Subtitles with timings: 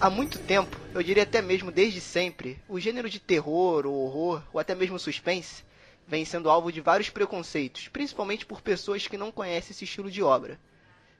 [0.00, 4.42] Há muito tempo, eu diria até mesmo desde sempre, o gênero de terror, ou horror,
[4.52, 5.64] ou até mesmo suspense,
[6.06, 10.22] vem sendo alvo de vários preconceitos, principalmente por pessoas que não conhecem esse estilo de
[10.22, 10.58] obra.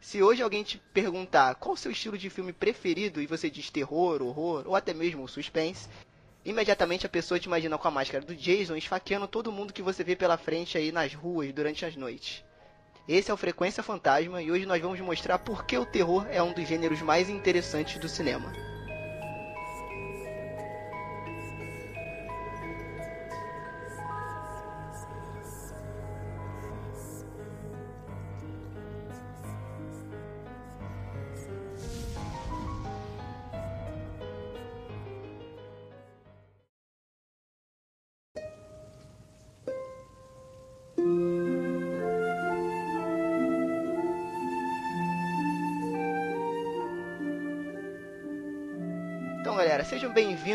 [0.01, 3.69] Se hoje alguém te perguntar qual o seu estilo de filme preferido e você diz
[3.69, 5.89] terror, horror ou até mesmo suspense,
[6.45, 10.05] imediatamente a pessoa te imagina com a máscara do Jason esfaqueando todo mundo que você
[10.05, 12.45] vê pela frente aí nas ruas durante as noites.
[13.09, 16.43] Esse é o Frequência Fantasma e hoje nós vamos mostrar por que o terror é
[16.43, 18.53] um dos gêneros mais interessantes do cinema.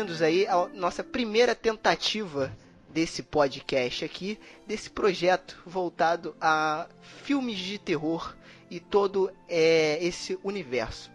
[0.04, 2.52] Bem-vindos aí à nossa primeira tentativa
[2.92, 8.36] desse podcast aqui, desse projeto voltado a filmes de terror
[8.70, 11.10] e todo é, esse universo.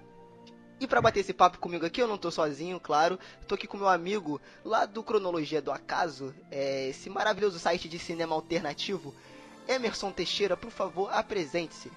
[0.79, 3.19] E para bater esse papo comigo aqui, eu não tô sozinho, claro.
[3.47, 7.99] Tô aqui com meu amigo lá do Cronologia do Acaso, é, esse maravilhoso site de
[7.99, 9.13] cinema alternativo.
[9.67, 11.91] Emerson Teixeira, por favor, apresente-se.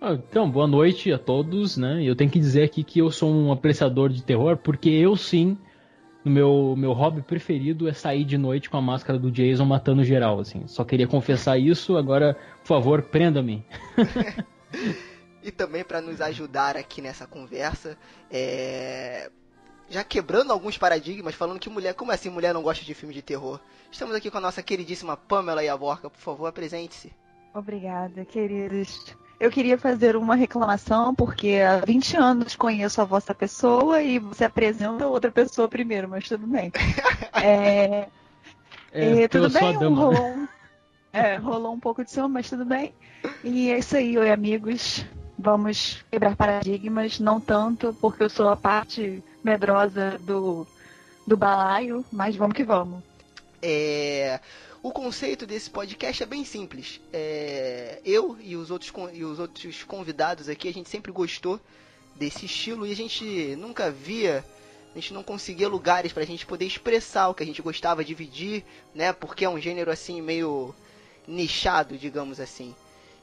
[0.00, 2.04] Ah, Então, boa noite a todos, né?
[2.04, 5.58] Eu tenho que dizer aqui que eu sou um apreciador de terror, porque eu sim,
[6.28, 10.04] o meu, meu hobby preferido é sair de noite com a máscara do Jason matando
[10.04, 10.66] geral, assim.
[10.66, 13.64] Só queria confessar isso, agora, por favor, prenda-me.
[15.40, 17.96] E também para nos ajudar aqui nessa conversa,
[18.30, 19.30] é...
[19.88, 23.22] já quebrando alguns paradigmas, falando que mulher, como assim mulher não gosta de filme de
[23.22, 23.58] terror?
[23.90, 27.14] Estamos aqui com a nossa queridíssima Pamela Iavorca, por favor, apresente-se.
[27.54, 29.16] Obrigada, queridos.
[29.40, 34.44] Eu queria fazer uma reclamação, porque há 20 anos conheço a vossa pessoa e você
[34.44, 36.72] apresenta outra pessoa primeiro, mas tudo bem.
[37.40, 38.08] É,
[38.90, 40.48] É, eu tudo bem, rolou, um-
[41.12, 42.92] é, rolou um pouco de ciúme, mas tudo bem.
[43.44, 45.04] E é isso aí, oi amigos.
[45.38, 50.66] Vamos quebrar paradigmas, não tanto, porque eu sou a parte medrosa do,
[51.24, 53.04] do balaio, mas vamos que vamos.
[53.62, 54.40] É,
[54.80, 57.00] O conceito desse podcast é bem simples.
[57.12, 61.60] É, Eu e os, outros, e os outros convidados aqui, a gente sempre gostou
[62.14, 64.44] desse estilo e a gente nunca via,
[64.92, 68.64] a gente não conseguia lugares pra gente poder expressar o que a gente gostava, dividir,
[68.94, 69.12] né?
[69.12, 70.72] Porque é um gênero assim meio
[71.26, 72.72] nichado, digamos assim.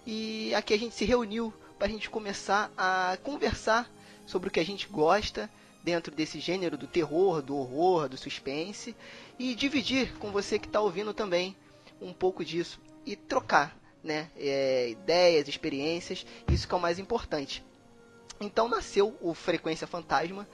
[0.05, 3.89] E aqui a gente se reuniu pra gente começar a conversar
[4.25, 5.49] sobre o que a gente gosta
[5.85, 8.96] dentro desse gênero do terror, do horror, do suspense
[9.38, 11.56] e dividir com você que está ouvindo também
[12.01, 17.63] um pouco disso e trocar, né, é, ideias, experiências, isso que é o mais importante.
[18.41, 20.47] Então nasceu o Frequência Fantasma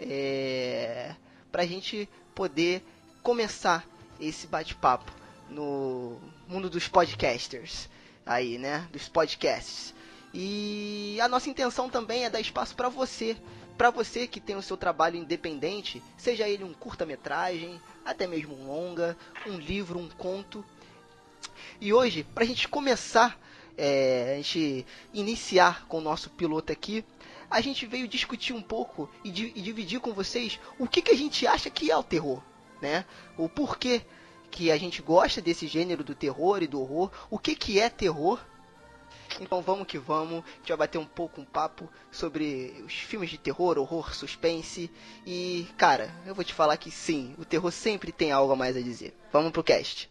[0.00, 1.14] é,
[1.52, 2.82] para a gente poder
[3.22, 3.86] começar
[4.18, 5.12] esse bate-papo
[5.50, 7.90] no mundo dos podcasters,
[8.24, 9.94] aí, né, dos podcasts.
[10.32, 13.36] E a nossa intenção também é dar espaço para você,
[13.78, 18.66] para você que tem o seu trabalho independente, seja ele um curta-metragem, até mesmo um
[18.66, 19.16] longa,
[19.46, 20.64] um livro, um conto.
[21.80, 23.38] E hoje, para a gente começar,
[23.76, 24.84] é, a gente
[25.14, 27.04] iniciar com o nosso piloto aqui,
[27.48, 31.12] a gente veio discutir um pouco e, di- e dividir com vocês o que, que
[31.12, 32.42] a gente acha que é o terror,
[32.82, 33.04] né?
[33.38, 34.02] O porquê
[34.50, 37.88] que a gente gosta desse gênero do terror e do horror, o que, que é
[37.88, 38.40] terror.
[39.40, 43.30] Então vamos que vamos, a gente vai bater um pouco um papo sobre os filmes
[43.30, 44.90] de terror, horror, suspense.
[45.24, 48.76] E, cara, eu vou te falar que sim, o terror sempre tem algo a mais
[48.76, 49.16] a dizer.
[49.32, 50.10] Vamos pro cast.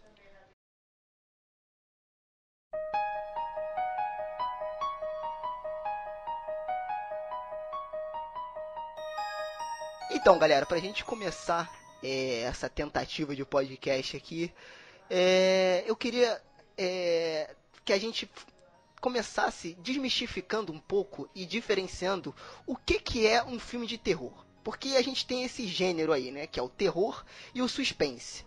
[10.10, 11.72] Então, galera, pra gente começar
[12.04, 14.54] é, essa tentativa de podcast aqui,
[15.10, 16.42] é, eu queria
[16.78, 17.54] é,
[17.86, 18.30] que a gente
[19.00, 22.36] começasse desmistificando um pouco e diferenciando
[22.66, 24.46] o que, que é um filme de terror.
[24.64, 26.46] Porque a gente tem esse gênero aí, né?
[26.48, 27.24] Que é o terror
[27.54, 28.46] e o suspense.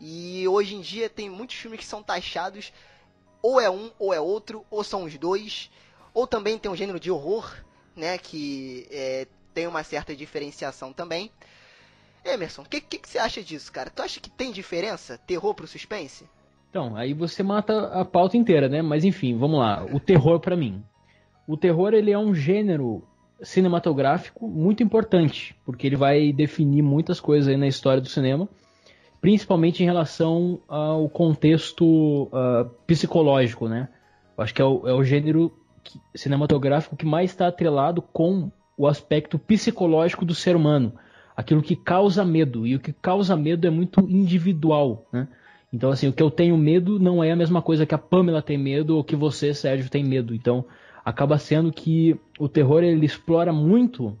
[0.00, 2.72] E hoje em dia tem muitos filmes que são taxados
[3.42, 5.70] ou é um ou é outro, ou são os dois.
[6.14, 7.54] Ou também tem um gênero de horror,
[7.94, 8.16] né?
[8.16, 11.30] Que é, tem uma certa diferenciação também.
[12.24, 13.90] Emerson, o que, que, que você acha disso, cara?
[13.90, 16.28] Tu acha que tem diferença terror pro suspense?
[16.70, 18.82] Então, aí você mata a pauta inteira, né?
[18.82, 19.84] Mas enfim, vamos lá.
[19.92, 20.82] O terror pra mim.
[21.46, 23.02] o terror ele é um gênero
[23.42, 28.48] cinematográfico muito importante, porque ele vai definir muitas coisas aí na história do cinema,
[29.20, 33.88] principalmente em relação ao contexto uh, psicológico, né?
[34.36, 38.50] Eu acho que é o, é o gênero que, cinematográfico que mais está atrelado com
[38.76, 40.92] o aspecto psicológico do ser humano,
[41.36, 45.28] aquilo que causa medo, e o que causa medo é muito individual, né?
[45.72, 48.40] Então, assim, o que eu tenho medo não é a mesma coisa que a Pamela
[48.40, 50.34] tem medo ou que você, Sérgio, tem medo.
[50.34, 50.64] Então,
[51.04, 54.16] acaba sendo que o terror ele explora muito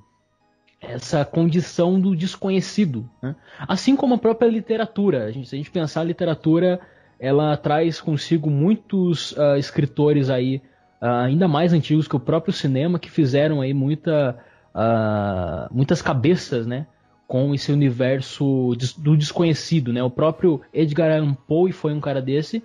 [0.80, 3.34] essa condição do desconhecido, né?
[3.66, 5.24] assim como a própria literatura.
[5.24, 6.80] A gente, se a gente pensar a literatura,
[7.18, 10.62] ela traz consigo muitos uh, escritores aí
[11.02, 14.38] uh, ainda mais antigos que o próprio cinema que fizeram aí muita,
[14.74, 16.86] uh, muitas cabeças, né?
[17.28, 20.02] Com esse universo do desconhecido, né?
[20.02, 22.62] O próprio Edgar Allan Poe foi um cara desse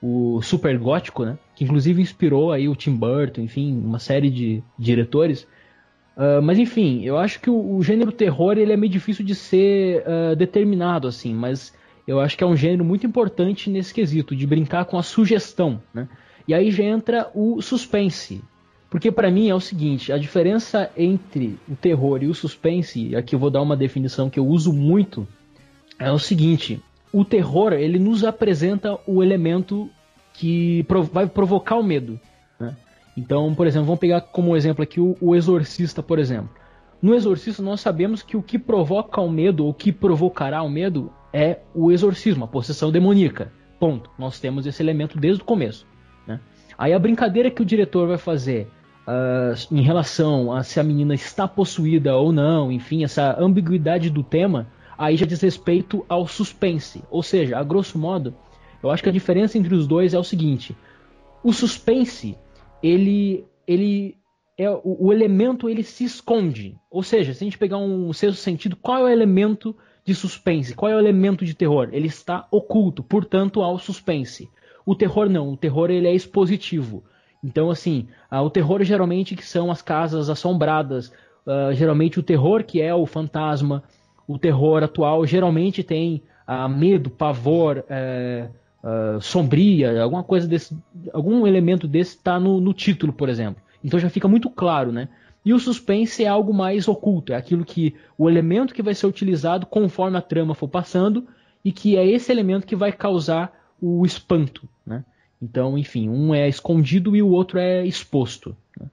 [0.00, 1.38] o super gótico, né?
[1.54, 5.42] Que inclusive inspirou aí o Tim Burton, enfim, uma série de diretores.
[6.16, 9.34] Uh, mas enfim, eu acho que o, o, gênero terror ele é meio difícil de
[9.34, 11.72] ser uh, determinado assim, mas
[12.06, 15.80] eu acho que é um gênero muito importante nesse quesito de brincar com a sugestão,
[15.94, 16.08] né?
[16.46, 18.42] E aí já entra o suspense,
[18.90, 23.34] porque para mim é o seguinte, a diferença entre o terror e o suspense, aqui
[23.34, 25.28] eu vou dar uma definição que eu uso muito,
[25.98, 26.82] é o seguinte:
[27.12, 29.90] o terror ele nos apresenta o elemento
[30.32, 32.18] que vai provocar o medo.
[32.58, 32.74] Né?
[33.16, 36.50] Então, por exemplo, vamos pegar como exemplo aqui o, o, Exorcista, por exemplo.
[37.02, 41.12] No Exorcista nós sabemos que o que provoca o medo, ou que provocará o medo,
[41.32, 43.52] é o exorcismo, a possessão demoníaca.
[43.78, 44.10] Ponto.
[44.18, 45.86] Nós temos esse elemento desde o começo.
[46.26, 46.40] Né?
[46.76, 48.68] Aí a brincadeira que o diretor vai fazer
[49.08, 54.22] uh, em relação a se a menina está possuída ou não, enfim, essa ambiguidade do
[54.22, 54.68] tema,
[54.98, 57.02] aí já diz respeito ao suspense.
[57.10, 58.34] Ou seja, a grosso modo,
[58.82, 60.76] eu acho que a diferença entre os dois é o seguinte:
[61.42, 62.36] o suspense,
[62.82, 64.16] ele, ele
[64.58, 66.76] é o, o elemento ele se esconde.
[66.90, 70.74] Ou seja, se a gente pegar um sexto sentido, qual é o elemento de suspense?
[70.74, 71.88] Qual é o elemento de terror?
[71.92, 74.50] Ele está oculto, portanto, ao suspense.
[74.84, 77.04] O terror não, o terror ele é expositivo.
[77.42, 81.12] Então, assim, uh, o terror geralmente que são as casas assombradas,
[81.46, 83.82] uh, geralmente o terror que é o fantasma,
[84.26, 90.76] o terror atual geralmente tem uh, medo, pavor, uh, sombria, alguma coisa desse,
[91.12, 93.62] algum elemento desse está no, no, título, por exemplo.
[93.82, 95.08] Então já fica muito claro, né?
[95.44, 99.06] E o suspense é algo mais oculto, é aquilo que o elemento que vai ser
[99.06, 101.26] utilizado conforme a trama for passando
[101.64, 105.04] e que é esse elemento que vai causar o espanto, né?
[105.40, 108.56] Então, enfim, um é escondido e o outro é exposto.
[108.78, 108.86] Né?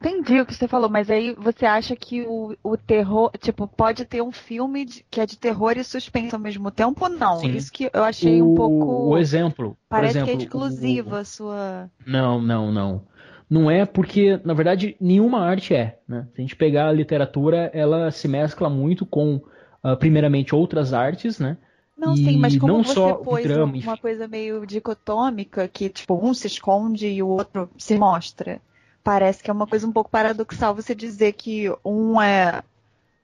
[0.00, 4.04] Entendi o que você falou, mas aí você acha que o, o terror, tipo, pode
[4.04, 7.38] ter um filme de, que é de terror e suspense ao mesmo tempo ou não?
[7.38, 7.50] Sim.
[7.50, 9.08] Isso que eu achei o, um pouco.
[9.08, 11.90] O exclusivo Parece exemplo, que é exclusiva a sua.
[12.06, 13.02] Não, não, não.
[13.50, 15.98] Não é porque, na verdade, nenhuma arte é.
[16.06, 16.28] Né?
[16.34, 19.36] Se a gente pegar a literatura, ela se mescla muito com,
[19.82, 21.56] uh, primeiramente, outras artes, né?
[21.98, 25.88] Não, e sim, mas como não você só pôs drama, uma coisa meio dicotômica, que
[25.88, 28.60] tipo, um se esconde e o outro se mostra
[29.08, 32.62] parece que é uma coisa um pouco paradoxal você dizer que um é.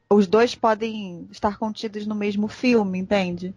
[0.08, 3.54] Os dois podem estar contidos no mesmo filme, entende?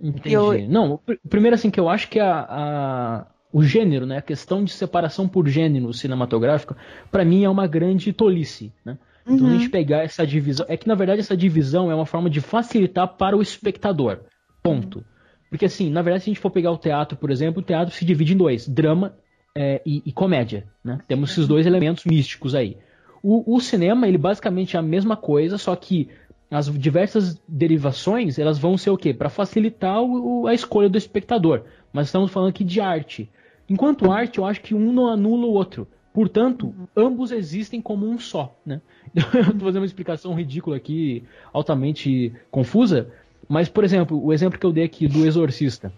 [0.00, 0.34] Entendi.
[0.34, 0.66] Eu...
[0.66, 0.98] Não,
[1.28, 5.28] primeiro assim que eu acho que a, a, o gênero, né, a questão de separação
[5.28, 6.74] por gênero cinematográfico,
[7.10, 8.96] para mim é uma grande tolice, né?
[9.26, 9.54] Então uhum.
[9.54, 12.40] a gente pegar essa divisão, é que na verdade essa divisão é uma forma de
[12.40, 14.20] facilitar para o espectador.
[14.62, 15.04] Ponto.
[15.48, 17.94] Porque assim, na verdade se a gente for pegar o teatro, por exemplo, o teatro
[17.94, 19.16] se divide em dois, drama
[19.54, 20.66] é, e, e, comédia.
[20.82, 20.98] Né?
[21.08, 22.76] Temos esses dois elementos místicos aí.
[23.22, 26.08] O, o, cinema, ele basicamente é a mesma coisa, só que
[26.50, 29.12] as diversas derivações, elas vão ser o quê?
[29.12, 31.64] Para facilitar o, a escolha do espectador.
[31.92, 33.30] Mas estamos falando aqui de arte.
[33.68, 35.86] Enquanto arte, eu acho que um não anula o outro.
[36.12, 38.56] Portanto, ambos existem como um só.
[38.66, 38.80] Né?
[39.14, 43.12] Eu estou fazendo uma explicação ridícula aqui, altamente confusa.
[43.50, 45.92] Mas, por exemplo, o exemplo que eu dei aqui do Exorcista.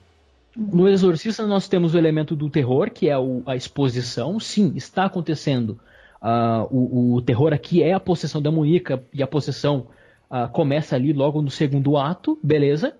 [0.56, 4.40] No Exorcista nós temos o elemento do terror, que é o, a exposição.
[4.40, 5.78] Sim, está acontecendo.
[6.22, 9.88] Uh, o, o, terror aqui é a possessão demoníaca e a possessão
[10.30, 12.96] uh, começa ali logo no segundo ato, beleza?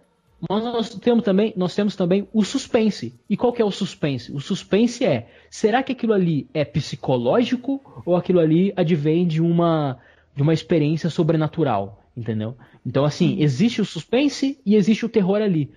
[0.47, 3.15] Mas nós temos também, nós temos também o suspense.
[3.31, 4.31] E qual que é o suspense?
[4.33, 9.97] O suspense é, será que aquilo ali é psicológico ou aquilo ali advém de uma,
[10.37, 12.02] de uma experiência sobrenatural?
[12.17, 12.57] Entendeu?
[12.85, 15.71] Então, assim, existe o suspense e existe o terror ali.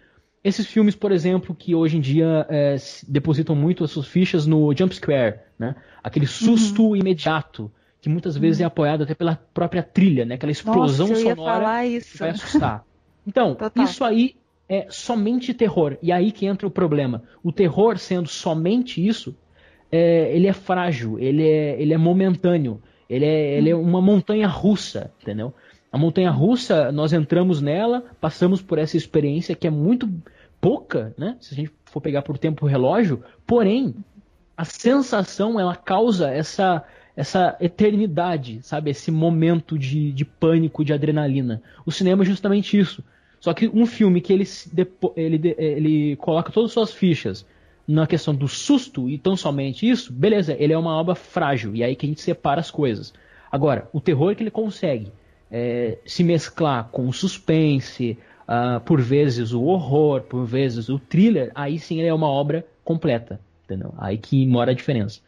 [0.43, 2.75] Esses filmes, por exemplo, que hoje em dia é,
[3.07, 5.75] depositam muito as suas fichas no jump scare, né?
[6.03, 6.95] Aquele susto uhum.
[6.95, 8.65] imediato, que muitas vezes uhum.
[8.65, 10.35] é apoiado até pela própria trilha, né?
[10.35, 12.85] Aquela explosão Nossa, sonora que vai assustar.
[13.25, 13.83] Então, Total.
[13.83, 14.35] isso aí
[14.69, 15.97] é somente terror.
[16.01, 17.23] E aí que entra o problema.
[17.41, 19.35] O terror sendo somente isso,
[19.91, 24.47] é, ele é frágil, ele é, ele é momentâneo, ele é, ele é uma montanha
[24.47, 25.53] russa, entendeu?
[25.95, 30.09] A montanha russa, nós entramos nela, passamos por essa experiência que é muito
[30.59, 31.37] pouca, né?
[31.39, 33.95] Se a gente for pegar por tempo relógio, porém,
[34.57, 36.83] a sensação ela causa essa
[37.15, 38.91] essa eternidade, sabe?
[38.91, 41.63] Esse momento de, de pânico, de adrenalina.
[41.85, 43.01] O cinema é justamente isso.
[43.39, 44.45] Só que um filme que ele,
[45.15, 47.45] ele, ele coloca todas as suas fichas
[47.87, 51.83] na questão do susto e tão somente isso, beleza, ele é uma obra frágil, e
[51.83, 53.13] é aí que a gente separa as coisas.
[53.49, 55.09] Agora, o terror que ele consegue
[55.51, 61.51] é, se mesclar com o suspense, uh, por vezes o horror, por vezes o thriller,
[61.55, 63.93] aí sim ele é uma obra completa, entendeu?
[63.97, 65.19] Aí que mora a diferença.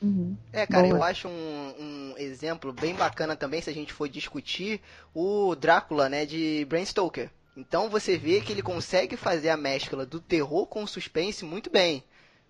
[0.00, 0.36] Uhum.
[0.52, 0.98] É, cara, Boa.
[0.98, 4.80] eu acho um, um, exemplo bem bacana também, se a gente for discutir,
[5.14, 7.30] o Drácula, né, de Bram Stoker.
[7.56, 11.70] Então você vê que ele consegue fazer a mescla do terror com o suspense muito
[11.70, 12.02] bem.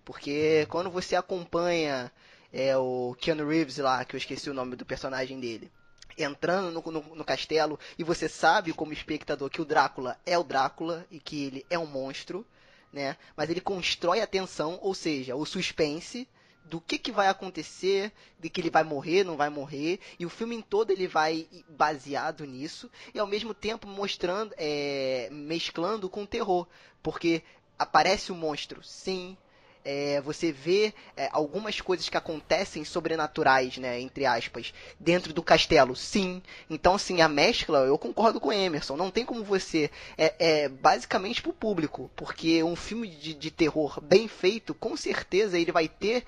[0.03, 2.11] Porque quando você acompanha
[2.51, 5.71] é, o Keanu Reeves lá, que eu esqueci o nome do personagem dele,
[6.17, 10.43] entrando no, no, no, castelo e você sabe como espectador que o Drácula é o
[10.43, 12.45] Drácula e que ele é um monstro,
[12.91, 13.17] né?
[13.35, 16.27] Mas ele constrói a tensão, ou seja, o suspense
[16.65, 20.29] do que, que vai acontecer, de que ele vai morrer, não vai morrer, e o
[20.29, 26.25] filme em todo ele vai baseado nisso, e ao mesmo tempo mostrando, é, mesclando com
[26.25, 26.67] terror,
[27.01, 27.43] porque
[27.77, 29.37] aparece o monstro, sim,
[29.83, 35.95] é, você vê é, algumas coisas que acontecem sobrenaturais, né, entre aspas, dentro do castelo,
[35.95, 36.41] sim.
[36.69, 40.69] Então, sim, a mescla, eu concordo com o Emerson, não tem como você, é, é
[40.69, 45.87] basicamente pro público, porque um filme de, de terror bem feito, com certeza ele vai
[45.87, 46.25] ter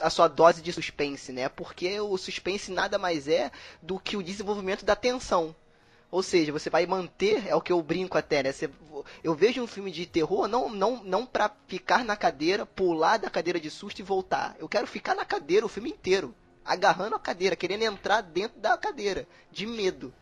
[0.00, 1.48] a sua dose de suspense, né?
[1.48, 3.50] Porque o suspense nada mais é
[3.82, 5.54] do que o desenvolvimento da tensão.
[6.10, 8.52] Ou seja, você vai manter, é o que eu brinco até, né?
[8.52, 8.70] Você,
[9.22, 13.28] eu vejo um filme de terror não, não, não pra ficar na cadeira, pular da
[13.28, 14.54] cadeira de susto e voltar.
[14.58, 16.34] Eu quero ficar na cadeira o filme inteiro,
[16.64, 20.12] agarrando a cadeira, querendo entrar dentro da cadeira, de medo.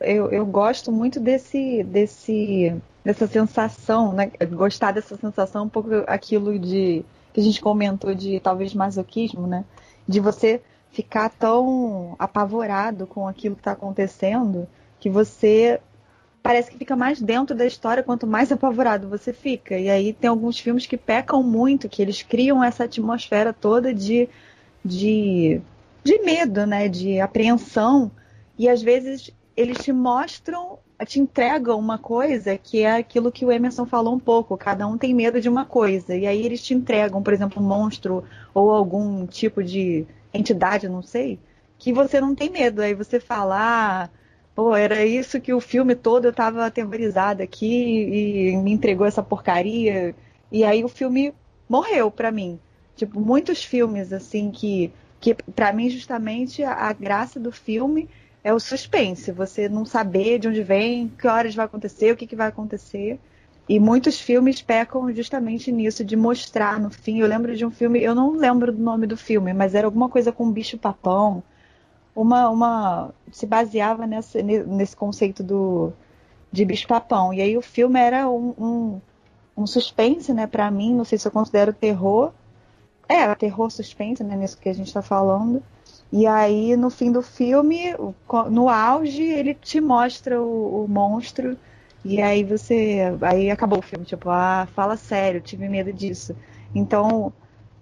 [0.00, 4.30] Eu, eu gosto muito desse, desse, dessa sensação, né?
[4.50, 9.64] Gostar dessa sensação, um pouco aquilo de que a gente comentou de talvez masoquismo, né?
[10.08, 14.66] De você ficar tão apavorado com aquilo que está acontecendo
[15.00, 15.80] que você
[16.42, 19.78] parece que fica mais dentro da história quanto mais apavorado você fica.
[19.78, 24.28] E aí tem alguns filmes que pecam muito, que eles criam essa atmosfera toda de,
[24.84, 25.60] de,
[26.04, 26.88] de medo, né?
[26.88, 28.10] De apreensão.
[28.58, 33.50] E às vezes eles te mostram te entregam uma coisa que é aquilo que o
[33.50, 34.56] Emerson falou um pouco.
[34.56, 36.14] Cada um tem medo de uma coisa.
[36.14, 41.02] E aí eles te entregam, por exemplo, um monstro ou algum tipo de entidade, não
[41.02, 41.38] sei,
[41.78, 42.82] que você não tem medo.
[42.82, 44.08] Aí você fala, ah,
[44.54, 47.66] pô, era isso que o filme todo eu tava aterrorizada aqui
[48.52, 50.14] e me entregou essa porcaria.
[50.52, 51.34] E aí o filme
[51.68, 52.58] morreu pra mim.
[52.96, 58.08] Tipo, muitos filmes, assim, que, que para mim, justamente, a, a graça do filme
[58.42, 62.26] é o suspense, você não saber de onde vem, que horas vai acontecer, o que,
[62.26, 63.18] que vai acontecer.
[63.68, 67.20] E muitos filmes pecam justamente nisso, de mostrar no fim.
[67.20, 70.08] Eu lembro de um filme, eu não lembro do nome do filme, mas era alguma
[70.08, 71.42] coisa com um bicho-papão.
[72.14, 73.10] Uma, uma.
[73.30, 75.92] Se baseava nessa, nesse conceito do,
[76.52, 77.32] de bicho-papão.
[77.32, 79.00] E aí o filme era um, um,
[79.56, 80.94] um suspense, né, pra mim.
[80.94, 82.32] Não sei se eu considero terror.
[83.08, 85.62] É, terror suspense, né, nisso que a gente tá falando.
[86.12, 87.94] E aí, no fim do filme,
[88.50, 91.56] no auge, ele te mostra o, o, monstro.
[92.04, 93.16] E aí você.
[93.22, 96.34] Aí acabou o filme, tipo, ah, fala sério, tive medo disso.
[96.74, 97.32] Então,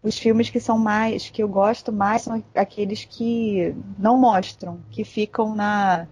[0.02, 1.30] os filmes que são mais.
[1.30, 6.06] que eu gosto mais são aqueles que não mostram, que ficam na.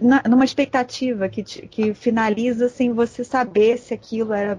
[0.00, 4.58] na numa expectativa que, que finaliza sem você saber se aquilo era,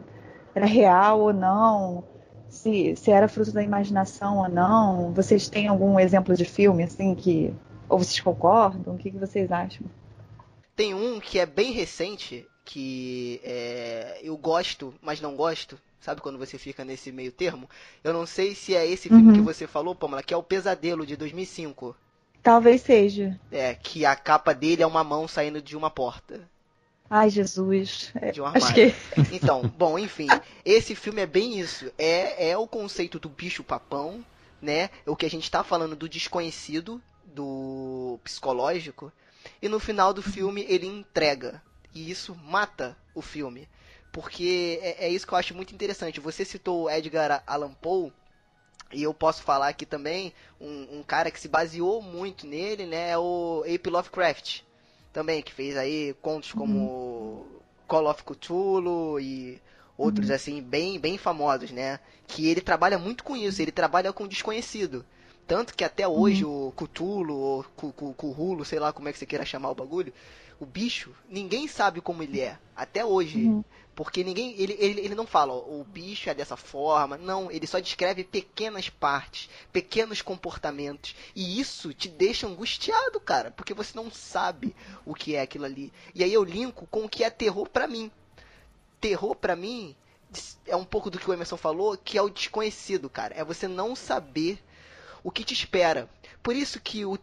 [0.55, 2.03] era real ou não
[2.49, 5.13] se, se era fruto da imaginação ou não.
[5.13, 7.53] Vocês têm algum exemplo de filme assim que.
[7.89, 8.95] Ou vocês concordam?
[8.95, 9.85] O que, que vocês acham?
[10.75, 15.79] Tem um que é bem recente, que é, eu gosto, mas não gosto.
[16.07, 17.69] Sabe quando você fica nesse meio termo?
[18.01, 19.33] Eu não sei se é esse filme uhum.
[19.33, 21.93] que você falou, Pamela, que é o Pesadelo de 2005.
[22.41, 23.37] Talvez seja.
[23.51, 26.47] É, que a capa dele é uma mão saindo de uma porta.
[27.09, 28.13] Ai, Jesus.
[28.15, 28.65] É, de um armário.
[28.65, 29.35] Acho que...
[29.35, 30.27] Então, bom, enfim,
[30.63, 31.91] esse filme é bem isso.
[31.97, 34.23] É, é o conceito do bicho-papão,
[34.61, 34.89] né?
[35.05, 39.11] O que a gente tá falando do desconhecido, do psicológico.
[39.61, 41.61] E no final do filme ele entrega.
[41.93, 43.67] E isso mata o filme.
[44.17, 46.19] Porque é, é isso que eu acho muito interessante.
[46.19, 48.11] Você citou Edgar Allan Poe.
[48.91, 53.11] E eu posso falar aqui também, um, um cara que se baseou muito nele, né,
[53.11, 54.61] é o Ape Lovecraft
[55.13, 57.45] também, que fez aí contos como uhum.
[57.87, 59.61] Call of Cthulhu e
[59.95, 60.35] outros uhum.
[60.35, 61.99] assim bem bem famosos, né?
[62.25, 65.05] Que ele trabalha muito com isso, ele trabalha com desconhecido.
[65.45, 66.69] Tanto que até hoje uhum.
[66.69, 70.13] o Cthulhu, ou Cthulhu, sei lá como é que você queira chamar o bagulho,
[70.59, 72.57] o bicho, ninguém sabe como ele é.
[72.75, 73.43] Até hoje.
[73.43, 73.63] Uhum.
[73.95, 74.53] Porque ninguém.
[74.59, 77.17] Ele, ele, ele não fala, ó, o bicho é dessa forma.
[77.17, 81.15] Não, ele só descreve pequenas partes, pequenos comportamentos.
[81.35, 83.51] E isso te deixa angustiado, cara.
[83.51, 85.91] Porque você não sabe o que é aquilo ali.
[86.13, 88.11] E aí eu linko com o que é terror para mim.
[89.01, 89.95] Terror para mim
[90.65, 93.33] é um pouco do que o Emerson falou, que é o desconhecido, cara.
[93.35, 94.61] É você não saber
[95.23, 96.09] o que te espera.
[96.43, 97.17] Por isso que o,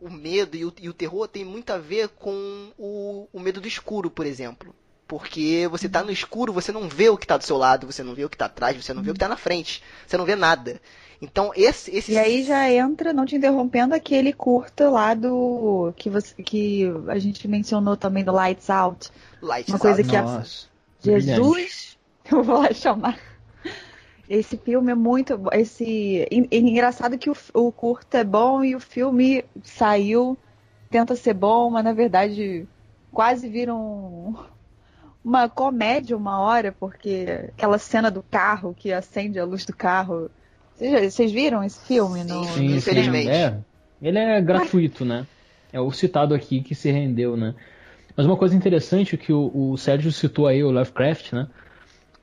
[0.00, 3.60] o medo e o, e o terror tem muito a ver com o, o medo
[3.60, 4.74] do escuro, por exemplo.
[5.06, 8.02] Porque você tá no escuro, você não vê o que tá do seu lado, você
[8.02, 10.16] não vê o que tá atrás, você não vê o que tá na frente, você
[10.16, 10.80] não vê nada.
[11.20, 12.12] Então, esse, esse.
[12.12, 15.92] E aí já entra, não te interrompendo, aquele curta lá do.
[15.96, 19.10] que, você, que a gente mencionou também do Lights Out.
[19.40, 20.10] Lights Uma coisa Out.
[20.10, 21.04] que Nossa, a...
[21.04, 21.98] Jesus,
[22.30, 23.18] eu vou lá chamar.
[24.28, 25.38] Esse filme é muito.
[25.52, 30.36] Esse, engraçado que o, o curta é bom e o filme saiu,
[30.90, 32.66] tenta ser bom, mas na verdade
[33.12, 34.34] quase vira um,
[35.24, 40.30] uma comédia uma hora, porque aquela cena do carro que acende a luz do carro.
[40.76, 42.20] Vocês, viram esse filme?
[42.22, 42.44] Sim, no...
[42.46, 43.30] sim, infelizmente.
[43.30, 43.56] É,
[44.02, 45.26] ele é gratuito, né?
[45.72, 47.54] É o citado aqui que se rendeu, né?
[48.16, 51.48] Mas uma coisa interessante que o, o Sérgio citou aí, o Lovecraft, né?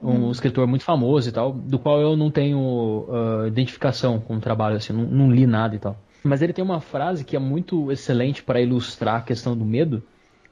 [0.03, 0.31] Um hum.
[0.31, 4.77] escritor muito famoso e tal, do qual eu não tenho uh, identificação com o trabalho,
[4.77, 5.96] assim, não, não li nada e tal.
[6.24, 10.03] Mas ele tem uma frase que é muito excelente para ilustrar a questão do medo,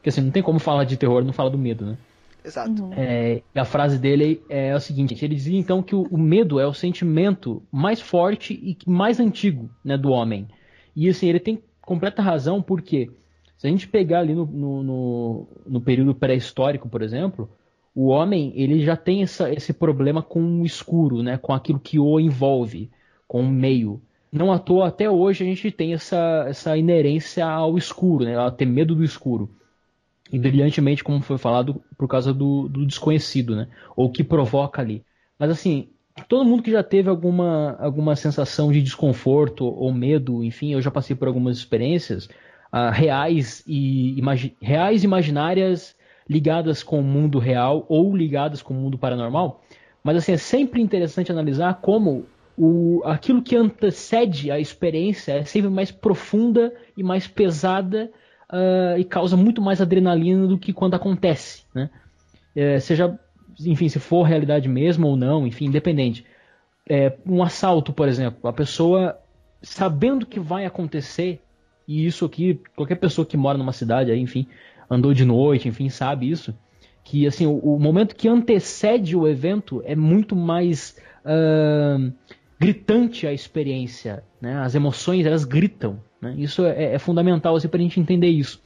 [0.01, 1.97] que assim, não tem como falar de terror não falar do medo, né?
[2.43, 2.83] Exato.
[2.83, 2.93] Uhum.
[2.93, 6.65] É, a frase dele é a seguinte: ele dizia então que o, o, medo é
[6.65, 10.47] o sentimento mais forte e mais antigo né, do homem.
[10.95, 13.09] E assim, ele tem completa razão, porque
[13.57, 17.49] se a gente pegar ali no, no, no, no período pré-histórico, por exemplo,
[17.93, 21.99] o homem ele já tem essa, esse problema com o escuro, né, com aquilo que
[21.99, 22.89] o envolve,
[23.27, 24.01] com o meio.
[24.31, 28.51] Não à toa, até hoje a gente tem essa, essa inerência ao escuro, né, a
[28.51, 29.49] ter medo do escuro
[30.31, 33.67] e brilhantemente, como foi falado, por causa do, do desconhecido, né?
[33.95, 35.03] Ou que provoca ali.
[35.37, 35.89] Mas assim,
[36.27, 40.91] todo mundo que já teve alguma, alguma sensação de desconforto ou medo, enfim, eu já
[40.91, 42.25] passei por algumas experiências
[42.71, 45.95] uh, reais e imagi reais imaginárias
[46.29, 49.61] ligadas com o mundo real ou ligadas com o mundo paranormal.
[50.03, 52.25] Mas assim, é sempre interessante analisar como
[52.57, 58.11] o, aquilo que antecede a experiência é sempre mais profunda e mais pesada
[58.51, 61.89] uh, e causa muito mais adrenalina do que quando acontece, né?
[62.55, 63.17] É, seja,
[63.59, 66.25] enfim, se for realidade mesmo ou não, enfim, independente.
[66.87, 69.17] É, um assalto, por exemplo, a pessoa
[69.61, 71.39] sabendo que vai acontecer,
[71.87, 74.47] e isso aqui, qualquer pessoa que mora numa cidade, aí, enfim,
[74.89, 76.55] andou de noite, enfim, sabe isso,
[77.03, 82.11] que assim, o, o momento que antecede o evento é muito mais uh,
[82.59, 84.57] gritante a experiência, né?
[84.59, 86.35] As emoções, elas gritam, né?
[86.37, 88.61] Isso é, é fundamental assim, para a gente entender isso.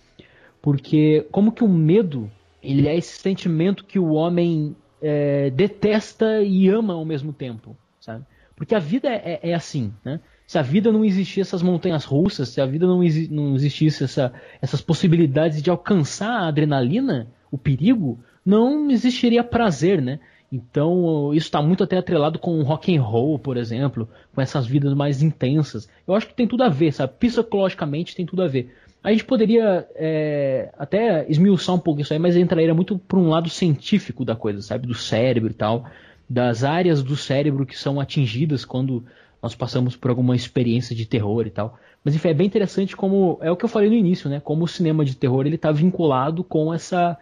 [0.62, 2.32] Porque como que o medo
[2.62, 8.26] ele é esse sentimento que o homem é, detesta e ama ao mesmo tempo, sabe?
[8.56, 10.22] Porque a vida é, é, é assim, né?
[10.54, 14.04] Se a vida não existisse essas montanhas russas, se a vida não, exi não existisse
[14.04, 20.20] essa, essas possibilidades de alcançar a adrenalina, o perigo, não existiria prazer, né?
[20.52, 24.68] Então, isso está muito até atrelado com o rock and roll, por exemplo, com essas
[24.68, 25.90] vidas mais intensas.
[26.08, 27.14] Eu acho que tem tudo a ver, sabe?
[27.18, 28.76] Psicologicamente tem tudo a ver.
[29.04, 33.30] A gente poderia é, até esmiuçar um pouco isso aí, mas entraria muito por um
[33.30, 34.86] lado científico da coisa, sabe?
[34.86, 35.90] Do cérebro e tal,
[36.30, 39.04] das áreas do cérebro que são atingidas quando
[39.44, 41.78] nós passamos por alguma experiência de terror e tal.
[42.02, 44.40] Mas enfim, é bem interessante como é o que eu falei no início, né?
[44.40, 47.18] Como o cinema de terror ele está vinculado com essa,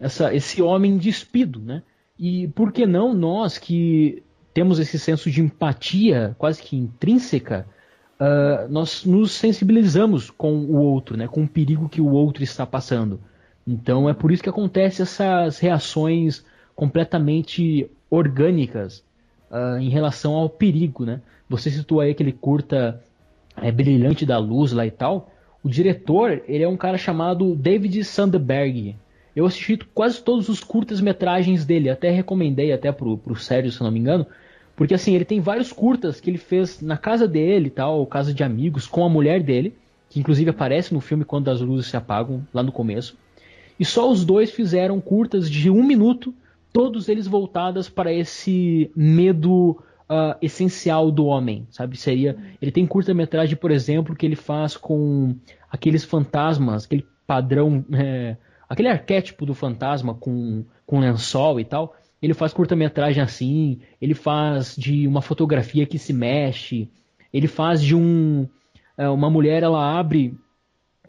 [0.00, 1.84] essa, esse homem despido, né?
[2.18, 7.66] E por que não nós que temos esse senso de empatia quase que intrínseca,
[8.18, 12.66] uh, nós nos sensibilizamos com o outro, né, com o perigo que o outro está
[12.66, 13.20] passando.
[13.64, 19.04] Então é por isso que acontecem essas reações completamente orgânicas
[19.50, 21.20] uh, em relação ao perigo, né?
[21.50, 23.02] Você citou aí aquele curta
[23.60, 25.28] é, brilhante da luz lá e tal.
[25.64, 28.94] O diretor ele é um cara chamado David Sandberg.
[29.34, 33.90] Eu assisti quase todos os curtas-metragens dele, até recomendei até pro, pro Sérgio, se não
[33.90, 34.26] me engano,
[34.76, 38.44] porque assim, ele tem vários curtas que ele fez na casa dele, tal, casa de
[38.44, 39.74] amigos, com a mulher dele,
[40.08, 43.16] que inclusive aparece no filme quando as luzes se apagam, lá no começo.
[43.78, 46.32] E só os dois fizeram curtas de um minuto,
[46.72, 49.76] todos eles voltadas para esse medo
[50.10, 51.96] uh, essencial do homem, sabe?
[51.96, 55.36] Seria, ele tem curta-metragem, por exemplo, que ele faz com
[55.70, 58.36] aqueles fantasmas, aquele padrão é,
[58.68, 64.76] aquele arquétipo do fantasma com, com lençol e tal, ele faz curta-metragem assim, ele faz
[64.76, 66.88] de uma fotografia que se mexe,
[67.32, 68.46] ele faz de um.
[68.96, 70.36] É, uma mulher, ela abre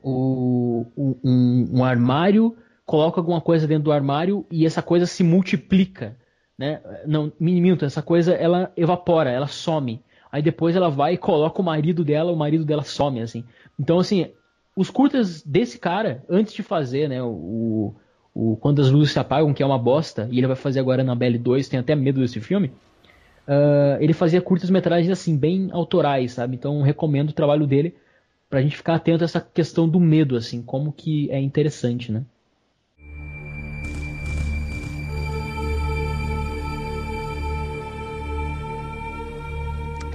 [0.01, 6.17] o, um, um, armário, coloca alguma coisa dentro do armário e essa coisa se multiplica.
[6.61, 6.79] Né?
[7.07, 9.99] Não, minto, essa coisa ela evapora, ela some.
[10.31, 13.43] Aí depois ela vai e coloca o marido dela, o marido dela some, assim.
[13.79, 14.27] Então, assim,
[14.75, 17.95] os curtas desse cara, antes de fazer, né, o,
[18.31, 21.03] o Quando as Luzes Se Apagam, que é uma bosta, e ele vai fazer agora
[21.03, 22.67] na BL2, tenho até medo desse filme,
[23.47, 26.57] uh, ele fazia curtas-metragens, assim, bem autorais, sabe?
[26.57, 27.95] Então, recomendo o trabalho dele
[28.47, 32.23] pra gente ficar atento a essa questão do medo, assim, como que é interessante, né?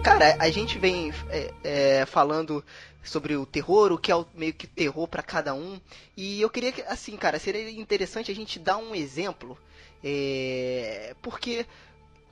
[0.06, 2.64] Cara, a gente vem é, é, falando
[3.02, 5.80] sobre o terror, o que é o, meio que terror para cada um.
[6.16, 9.58] E eu queria que, assim, cara, seria interessante a gente dar um exemplo.
[10.04, 11.66] É, porque,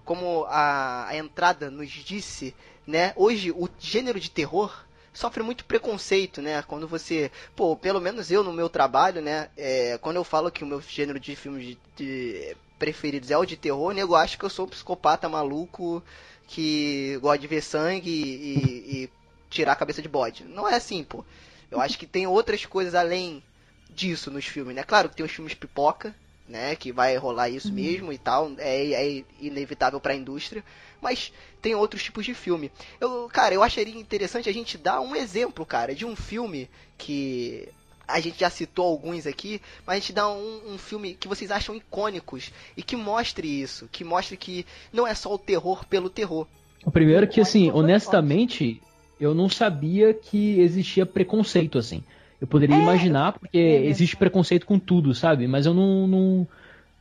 [0.05, 2.55] como a, a entrada nos disse,
[2.87, 4.73] né, hoje o gênero de terror
[5.13, 6.63] sofre muito preconceito, né?
[6.63, 9.51] Quando você, pô, pelo menos eu no meu trabalho, né?
[9.57, 13.45] É, quando eu falo que o meu gênero de filmes de, de preferidos é o
[13.45, 16.01] de terror, nego acha que eu sou um psicopata maluco
[16.47, 19.11] que gosta de ver sangue e, e,
[19.51, 20.45] tirar a cabeça de bode.
[20.45, 21.25] Não é assim, pô.
[21.71, 23.43] Eu acho que tem outras coisas além
[23.91, 24.83] disso nos filmes, né?
[24.83, 26.15] Claro que tem os filmes pipoca,
[26.49, 26.75] né?
[26.77, 27.75] Que vai rolar isso uhum.
[27.75, 28.53] mesmo e tal.
[28.59, 30.65] É, é inevitável para a indústria.
[31.01, 32.71] Mas tem outros tipos de filme.
[33.01, 37.69] Eu, cara, eu acharia interessante a gente dar um exemplo, cara, de um filme que
[38.07, 41.51] a gente já citou alguns aqui, mas a gente dá um, um, filme que vocês
[41.51, 46.11] acham icônicos e que mostre isso, que mostre que não é só o terror pelo
[46.11, 46.47] terror.
[46.85, 48.81] O primeiro que, assim, honestamente,
[49.19, 52.03] eu não sabia que existia preconceito, assim.
[52.41, 55.47] Eu poderia é, imaginar, porque é existe preconceito com tudo, sabe?
[55.47, 56.49] Mas eu não, não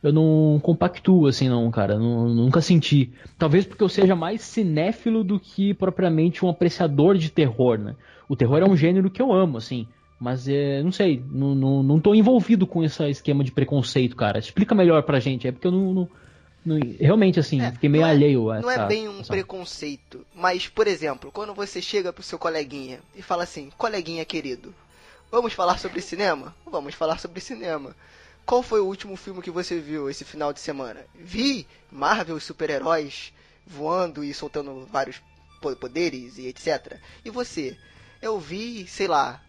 [0.02, 1.98] eu não compactuo, assim, não, cara.
[1.98, 3.12] Não, nunca senti.
[3.38, 7.94] Talvez porque eu seja mais cinéfilo do que propriamente um apreciador de terror, né?
[8.28, 9.86] O terror é um gênero que eu amo, assim.
[10.24, 14.38] Mas é, não sei, não, não, não tô envolvido com esse esquema de preconceito, cara.
[14.38, 15.46] Explica melhor pra gente.
[15.46, 15.92] É porque eu não.
[15.92, 16.08] não,
[16.64, 20.24] não realmente, assim, é, fiquei meio é, alheio a Não é bem um preconceito.
[20.34, 24.74] Mas, por exemplo, quando você chega pro seu coleguinha e fala assim: coleguinha querido,
[25.30, 26.56] vamos falar sobre cinema?
[26.64, 27.94] Vamos falar sobre cinema.
[28.46, 31.00] Qual foi o último filme que você viu esse final de semana?
[31.14, 33.30] Vi Marvel super-heróis
[33.66, 35.20] voando e soltando vários
[35.78, 36.98] poderes e etc.
[37.22, 37.76] E você?
[38.22, 39.43] Eu vi, sei lá,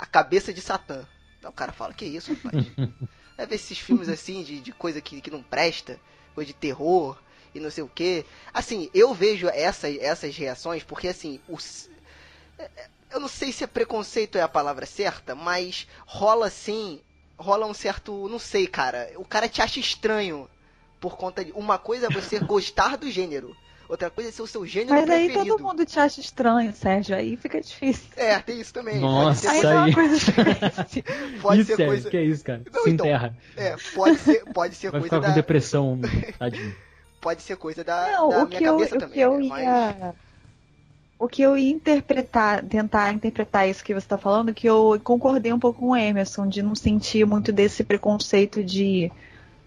[0.00, 1.06] a cabeça de Satã.
[1.44, 2.66] o cara fala, que isso, rapaz?
[3.36, 5.98] É ver esses filmes assim, de, de coisa que, que não presta,
[6.34, 7.16] coisa de terror
[7.54, 8.26] e não sei o que.
[8.52, 11.88] Assim, eu vejo essa, essas reações porque, assim, os,
[12.58, 12.68] é,
[13.10, 17.00] eu não sei se é preconceito é a palavra certa, mas rola assim,
[17.38, 19.10] rola um certo, não sei, cara.
[19.16, 20.46] O cara te acha estranho
[21.00, 23.56] por conta de uma coisa é você gostar do gênero.
[23.90, 25.34] Outra coisa é ser o seu gênero Mas preferido.
[25.34, 27.16] Mas aí todo mundo te acha estranho, Sérgio.
[27.16, 28.06] Aí fica difícil.
[28.16, 29.00] É, tem isso também.
[29.00, 29.58] Nossa, aí.
[29.58, 30.16] É coisa
[31.42, 32.08] pode isso ser é, coisa...
[32.10, 32.62] Que é isso, cara?
[32.72, 33.36] Não, Se então, enterra.
[33.56, 35.28] É, pode ser, pode ser Vai coisa ficar da...
[35.30, 35.98] com depressão,
[36.38, 36.76] tadinho.
[37.20, 39.08] Pode ser coisa da, Não, da minha cabeça eu, também.
[39.08, 39.62] O que eu né?
[39.64, 39.96] ia...
[39.98, 40.14] Mas...
[41.18, 45.52] O que eu ia interpretar, tentar interpretar isso que você está falando, que eu concordei
[45.52, 49.10] um pouco com o Emerson, de não sentir muito desse preconceito de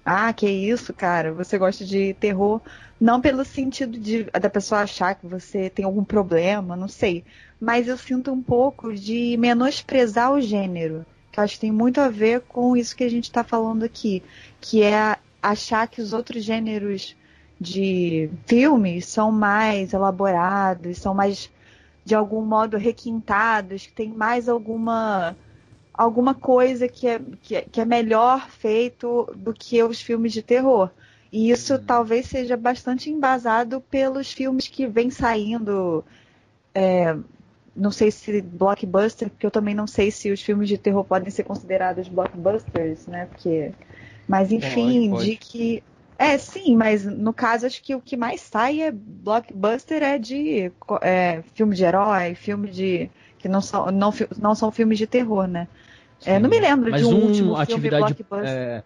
[0.05, 2.59] ah, que isso, cara, você gosta de terror,
[2.99, 7.23] não pelo sentido de da pessoa achar que você tem algum problema, não sei.
[7.59, 11.05] Mas eu sinto um pouco de menosprezar o gênero.
[11.31, 14.21] Que acho que tem muito a ver com isso que a gente está falando aqui.
[14.59, 17.15] Que é achar que os outros gêneros
[17.59, 21.49] de filmes são mais elaborados, são mais,
[22.03, 25.35] de algum modo, requintados, que tem mais alguma
[25.93, 30.41] alguma coisa que é, que é, que é melhor feito do que os filmes de
[30.41, 30.89] terror.
[31.31, 31.83] E isso uhum.
[31.83, 36.03] talvez seja bastante embasado pelos filmes que vêm saindo.
[36.73, 37.15] É,
[37.75, 41.31] não sei se blockbuster, porque eu também não sei se os filmes de terror podem
[41.31, 43.25] ser considerados blockbusters, né?
[43.25, 43.71] Porque,
[44.27, 45.83] mas enfim, de que
[46.17, 50.71] é sim, mas no caso acho que o que mais sai é blockbuster é de
[51.01, 55.47] é, filme de herói, filme de que não são não, não são filmes de terror,
[55.47, 55.67] né?
[56.25, 58.49] É, não me lembro mas de um, um último atividade, filme blockbuster.
[58.49, 58.83] É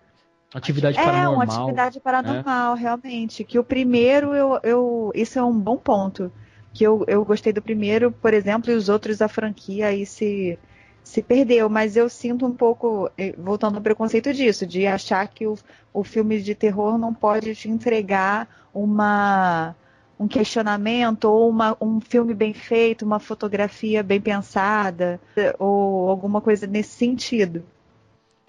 [0.53, 1.33] Atividade é, paranormal.
[1.33, 2.81] É, uma atividade paranormal, né?
[2.81, 3.43] realmente.
[3.43, 6.31] Que o primeiro, eu, eu, isso é um bom ponto.
[6.73, 10.57] Que eu, eu gostei do primeiro, por exemplo, e os outros da franquia aí se,
[11.03, 11.69] se perdeu.
[11.69, 15.57] Mas eu sinto um pouco, eh, voltando ao preconceito disso, de achar que o,
[15.93, 19.75] o filme de terror não pode te entregar uma
[20.19, 25.19] um questionamento ou uma, um filme bem feito, uma fotografia bem pensada
[25.59, 27.63] ou alguma coisa nesse sentido.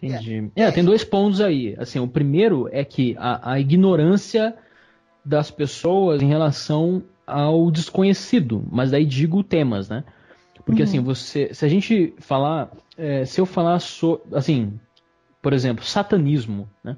[0.00, 0.50] Entendi.
[0.54, 1.74] É, tem dois pontos aí.
[1.78, 4.54] Assim, o primeiro é que a, a ignorância
[5.24, 10.04] das pessoas em relação ao desconhecido, mas daí digo temas, né?
[10.64, 11.10] Porque assim, uhum.
[11.10, 14.78] assim, você, se a gente falar, é, se eu falar so, assim,
[15.42, 16.96] por exemplo, satanismo, né?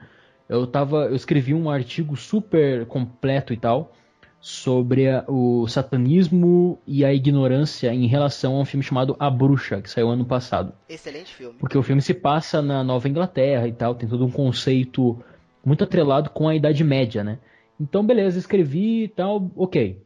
[0.48, 3.92] Eu tava, eu escrevi um artigo super completo e tal
[4.40, 9.90] sobre o satanismo e a ignorância em relação a um filme chamado A Bruxa, que
[9.90, 10.72] saiu ano passado.
[10.88, 11.56] Excelente filme.
[11.58, 15.22] Porque o filme se passa na Nova Inglaterra e tal, tem todo um conceito
[15.64, 17.38] muito atrelado com a Idade Média, né?
[17.78, 20.02] Então, beleza, escrevi e tal, ok.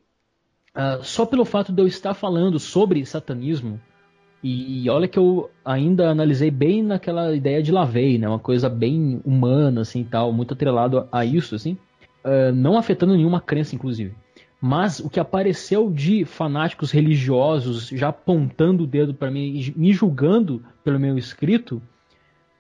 [0.77, 3.81] Uh, só pelo fato de eu estar falando sobre satanismo,
[4.47, 8.29] e, olha que eu ainda analisei bem naquela ideia de Lavey, né?
[8.29, 11.79] Uma coisa bem humana, assim, tal, muito atrelado a, a isso, assim.
[12.23, 14.15] Uh, não afetando nenhuma crença, inclusive.
[14.67, 20.65] Mas o que apareceu de fanáticos religiosos já apontando o dedo para mim, me julgando
[20.83, 21.83] pelo meu escrito,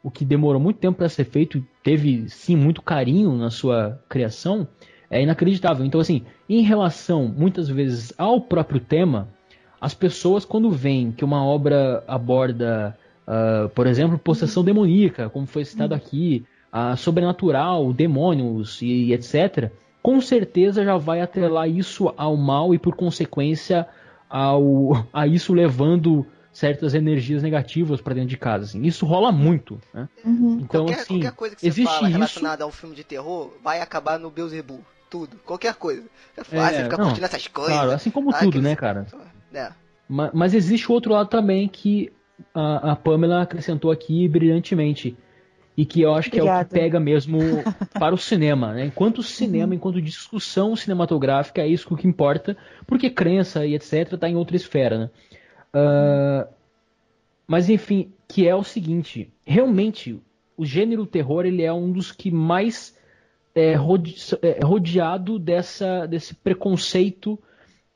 [0.03, 4.69] o que demorou muito tempo para ser feito, teve sim muito carinho na sua criação,
[5.09, 5.83] é inacreditável.
[5.83, 9.27] Então, assim, em relação muitas vezes ao próprio tema,
[9.81, 12.95] as pessoas, quando veem que uma obra aborda,
[13.27, 15.99] uh, por exemplo, possessão demoníaca, como foi citado uhum.
[15.99, 19.73] aqui, a sobrenatural, demônios e, e etc
[20.05, 23.88] com certeza já vai atrelar isso ao mal e por consequência
[24.29, 28.64] ao a isso levando certas energias negativas para dentro de casa.
[28.64, 28.83] Assim.
[28.83, 29.81] Isso rola muito.
[29.95, 30.07] Né?
[30.23, 30.61] Uhum.
[30.61, 32.64] Então, qualquer, assim, qualquer coisa que você existe fala relacionada isso...
[32.64, 34.81] ao filme de terror vai acabar no Beelzebub.
[35.09, 35.38] Tudo.
[35.38, 36.05] Qualquer coisa.
[36.37, 37.73] É fácil é, ficar não, curtindo essas coisas.
[37.73, 39.07] Claro, assim como ah, tudo, né, cara?
[39.55, 39.73] É.
[40.07, 42.12] Mas, mas, existe o outro lado também que
[42.55, 45.17] a, a Pamela acrescentou aqui brilhantemente
[45.77, 46.61] e que eu acho que Obrigada.
[46.61, 47.39] é o que pega mesmo
[47.99, 48.73] para o cinema.
[48.73, 48.87] Né?
[48.87, 49.75] Enquanto cinema, uhum.
[49.75, 52.57] enquanto discussão cinematográfica, é isso que importa,
[52.87, 54.13] porque crença e etc.
[54.13, 54.99] está em outra esfera.
[54.99, 55.11] Né?
[55.75, 56.55] Uh,
[57.47, 60.21] mas enfim, que é o seguinte: realmente,
[60.57, 62.97] o gênero terror ele é um dos que mais
[63.55, 67.39] é, é rodeado dessa, desse preconceito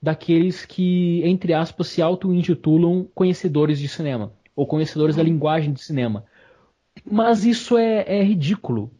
[0.00, 5.28] daqueles que, entre aspas, se auto-intitulam conhecedores de cinema ou conhecedores da uhum.
[5.28, 6.24] linguagem de cinema.
[7.10, 8.90] Mas isso é, é ridículo.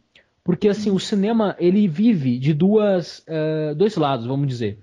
[0.43, 4.79] Porque assim, o cinema ele vive de duas, uh, dois lados, vamos dizer.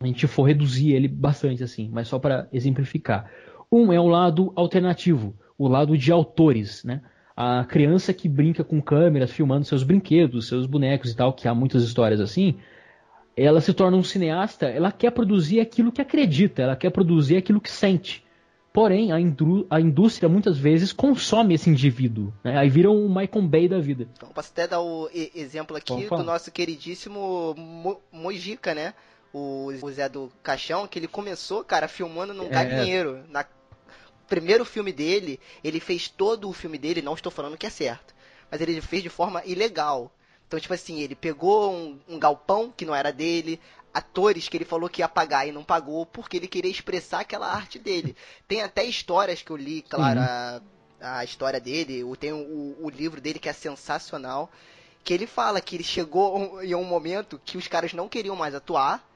[0.00, 3.30] A gente for reduzir ele bastante assim, mas só para exemplificar.
[3.70, 7.02] Um é o lado alternativo, o lado de autores, né?
[7.36, 11.54] A criança que brinca com câmeras, filmando seus brinquedos, seus bonecos e tal, que há
[11.54, 12.56] muitas histórias assim,
[13.36, 17.60] ela se torna um cineasta, ela quer produzir aquilo que acredita, ela quer produzir aquilo
[17.60, 18.24] que sente.
[18.78, 22.32] Porém, a, indú a indústria muitas vezes consome esse indivíduo.
[22.44, 22.56] Né?
[22.56, 24.06] Aí viram o Michael Bay da vida.
[24.16, 28.94] Então, posso até dar o exemplo aqui do nosso queridíssimo Mo Mojica, né?
[29.32, 32.50] O, o Zé do Caixão, que ele começou, cara, filmando num é...
[32.50, 33.24] galinheiro.
[33.30, 33.44] Na
[34.28, 38.14] primeiro filme dele, ele fez todo o filme dele, não estou falando que é certo,
[38.48, 40.12] mas ele fez de forma ilegal.
[40.46, 43.60] Então, tipo assim, ele pegou um, um galpão que não era dele,
[43.92, 47.50] atores que ele falou que ia pagar e não pagou porque ele queria expressar aquela
[47.52, 48.16] arte dele.
[48.46, 50.60] Tem até histórias que eu li, claro, a,
[51.00, 54.50] a, história dele, tem o, o livro dele que é sensacional,
[55.02, 58.54] que ele fala que ele chegou em um momento que os caras não queriam mais
[58.54, 59.07] atuar,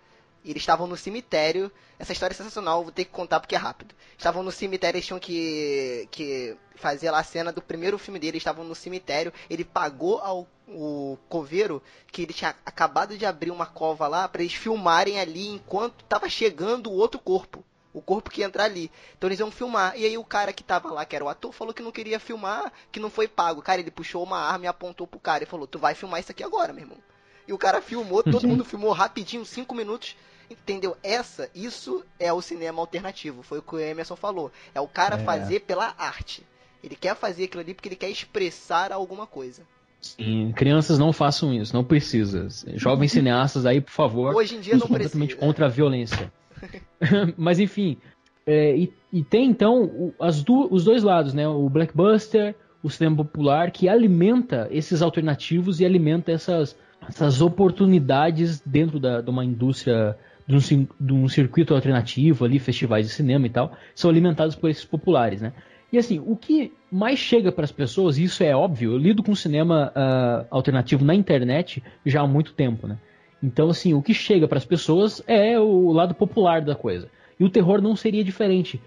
[0.44, 1.70] e eles estavam no cemitério.
[1.98, 3.94] Essa história é sensacional, vou ter que contar porque é rápido.
[4.16, 8.32] Estavam no cemitério, eles tinham que, que fazer lá a cena do primeiro filme dele.
[8.32, 13.50] Eles estavam no cemitério, ele pagou ao o coveiro que ele tinha acabado de abrir
[13.50, 17.64] uma cova lá para eles filmarem ali enquanto tava chegando o outro corpo.
[17.92, 18.90] O corpo que ia entrar ali.
[19.18, 19.94] Então eles iam filmar.
[19.98, 22.18] E aí o cara que tava lá, que era o ator, falou que não queria
[22.18, 23.60] filmar, que não foi pago.
[23.60, 26.32] Cara, ele puxou uma arma e apontou pro cara e falou: Tu vai filmar isso
[26.32, 26.98] aqui agora, meu irmão.
[27.46, 30.16] E o cara filmou, todo mundo filmou rapidinho, cinco minutos.
[30.52, 30.96] Entendeu?
[31.02, 33.42] Essa, isso é o cinema alternativo.
[33.42, 34.50] Foi o que o Emerson falou.
[34.74, 35.24] É o cara é.
[35.24, 36.42] fazer pela arte.
[36.82, 39.62] Ele quer fazer aquilo ali porque ele quer expressar alguma coisa.
[40.00, 42.48] Sim, crianças não façam isso, não precisa.
[42.74, 44.34] Jovens cineastas aí, por favor.
[44.34, 45.46] Hoje em dia não completamente precisa.
[45.46, 46.32] contra a violência.
[47.36, 47.98] Mas enfim,
[48.46, 51.46] é, e, e, tem então as do, os dois lados, né?
[51.46, 56.76] O blockbuster, o cinema popular, que alimenta esses alternativos e alimenta essas,
[57.08, 60.16] essas oportunidades dentro da, de uma indústria,
[60.58, 64.68] de um, de um circuito alternativo ali, festivais de cinema e tal, são alimentados por
[64.68, 65.52] esses populares, né?
[65.92, 69.22] E assim, o que mais chega para as pessoas, e isso é óbvio, eu lido
[69.22, 72.98] com cinema uh, alternativo na internet já há muito tempo, né?
[73.42, 77.08] Então, assim, o que chega para as pessoas é o lado popular da coisa.
[77.38, 78.80] E o terror não seria diferente.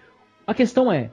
[0.48, 1.12] A questão é,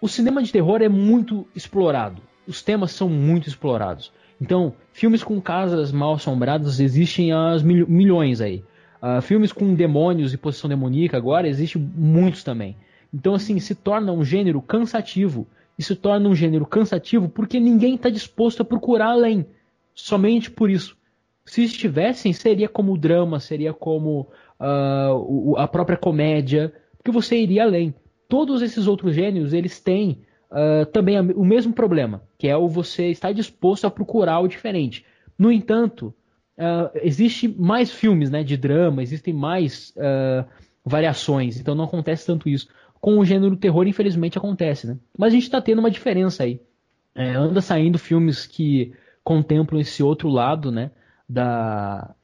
[0.00, 2.20] o cinema de terror é muito explorado.
[2.46, 4.12] Os temas são muito explorados.
[4.40, 8.62] Então, filmes com casas mal assombradas existem há mil milhões aí.
[9.04, 12.74] Uh, filmes com demônios e possessão demoníaca agora existem muitos também.
[13.12, 15.46] Então, assim, se torna um gênero cansativo
[15.78, 19.46] isso torna um gênero cansativo porque ninguém está disposto a procurar além.
[19.94, 20.96] Somente por isso.
[21.44, 27.64] Se estivessem, seria como o drama, seria como uh, a própria comédia, porque você iria
[27.64, 27.94] além.
[28.28, 33.08] Todos esses outros gêneros, eles têm uh, também o mesmo problema, que é o você
[33.08, 35.04] estar disposto a procurar o diferente.
[35.38, 36.14] No entanto,
[36.58, 40.44] uh, existe mais filmes né, de drama, existem mais uh,
[40.84, 42.68] variações, então não acontece tanto isso.
[43.00, 44.86] Com o gênero terror, infelizmente, acontece.
[44.86, 44.96] Né?
[45.16, 46.60] Mas a gente está tendo uma diferença aí.
[47.14, 50.90] É, anda saindo filmes que contemplam esse outro lado né,
[51.28, 52.14] da,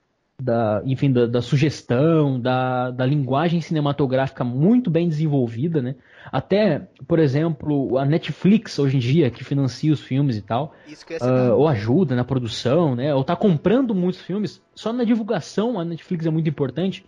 [0.40, 5.94] da, enfim, da, da sugestão, da, da, linguagem cinematográfica muito bem desenvolvida, né?
[6.32, 10.74] Até, por exemplo, a Netflix hoje em dia, que financia os filmes e tal,
[11.20, 13.14] uh, ou ajuda na produção, né?
[13.14, 17.04] Ou tá comprando muitos filmes, só na divulgação a Netflix é muito importante.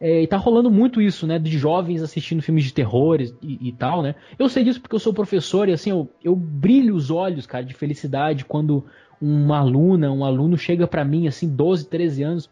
[0.00, 1.38] É, e tá rolando muito isso, né?
[1.38, 4.16] De jovens assistindo filmes de terror e, e, tal, né?
[4.36, 7.64] Eu sei disso porque eu sou professor e assim, eu, eu brilho os olhos, cara,
[7.64, 8.84] de felicidade quando
[9.20, 12.50] uma aluna, um aluno chega para mim, assim, 12, 13 anos,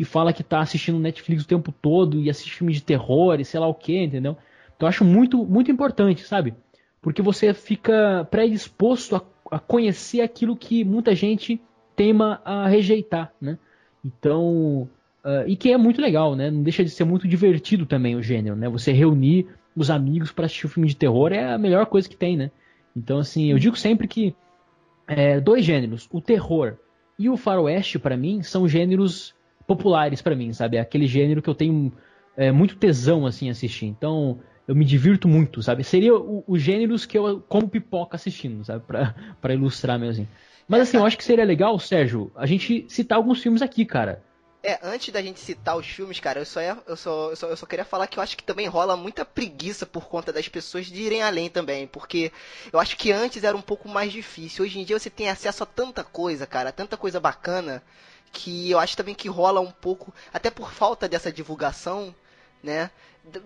[0.00, 3.44] e fala que tá assistindo Netflix o tempo todo e assiste filme de terror e
[3.44, 4.34] sei lá o que, entendeu?
[4.74, 6.54] Então eu acho muito, muito importante, sabe?
[7.02, 11.60] Porque você fica predisposto a, a conhecer aquilo que muita gente
[11.94, 13.58] tema a rejeitar, né?
[14.02, 14.88] Então,
[15.22, 16.50] uh, e que é muito legal, né?
[16.50, 18.70] Não deixa de ser muito divertido também o gênero, né?
[18.70, 22.16] Você reunir os amigos para assistir um filme de terror é a melhor coisa que
[22.16, 22.50] tem, né?
[22.96, 24.34] Então, assim, eu digo sempre que
[25.06, 26.78] é, dois gêneros, o terror
[27.18, 29.34] e o faroeste, para mim, são gêneros
[29.70, 30.78] populares para mim, sabe?
[30.78, 31.92] É aquele gênero que eu tenho
[32.36, 33.86] é, muito tesão, assim, assistir.
[33.86, 35.84] Então, eu me divirto muito, sabe?
[35.84, 38.82] Seria os gêneros que eu como pipoca assistindo, sabe?
[38.84, 40.28] Pra, ilustrar mesmo assim.
[40.66, 44.24] Mas assim, eu acho que seria legal, Sérgio, a gente citar alguns filmes aqui, cara.
[44.60, 47.46] É, antes da gente citar os filmes, cara, eu só, ia, eu, só, eu, só,
[47.46, 50.48] eu só queria falar que eu acho que também rola muita preguiça por conta das
[50.48, 51.86] pessoas de irem além também.
[51.86, 52.32] Porque
[52.72, 54.64] eu acho que antes era um pouco mais difícil.
[54.64, 57.82] Hoje em dia você tem acesso a tanta coisa, cara, tanta coisa bacana
[58.32, 62.14] que eu acho também que rola um pouco, até por falta dessa divulgação,
[62.62, 62.90] né?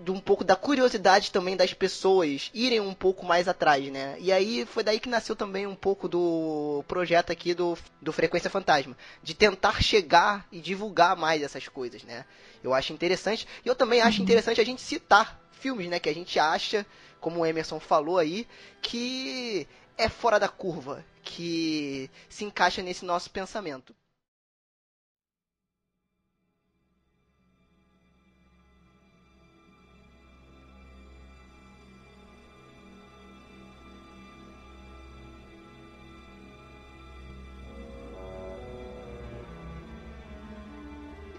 [0.03, 4.17] De um pouco da curiosidade também das pessoas irem um pouco mais atrás, né?
[4.21, 8.49] E aí foi daí que nasceu também um pouco do projeto aqui do, do Frequência
[8.49, 12.25] Fantasma, de tentar chegar e divulgar mais essas coisas, né?
[12.63, 13.49] Eu acho interessante.
[13.65, 14.25] E eu também acho uhum.
[14.25, 15.99] interessante a gente citar filmes, né?
[15.99, 16.87] Que a gente acha,
[17.21, 18.47] como o Emerson falou aí,
[18.81, 19.67] que
[19.99, 23.95] é fora da curva, que se encaixa nesse nosso pensamento.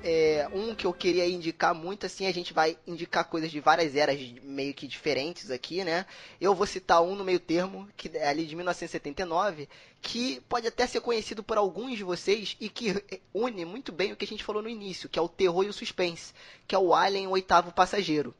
[0.07, 3.95] É, um que eu queria indicar muito, assim, a gente vai indicar coisas de várias
[3.95, 6.05] eras meio que diferentes aqui, né?
[6.39, 9.67] Eu vou citar um no meio termo, que é ali de 1979,
[10.03, 14.15] que pode até ser conhecido por alguns de vocês e que une muito bem o
[14.15, 16.33] que a gente falou no início, que é o terror e o suspense,
[16.67, 18.31] que é o Alien, o oitavo passageiro.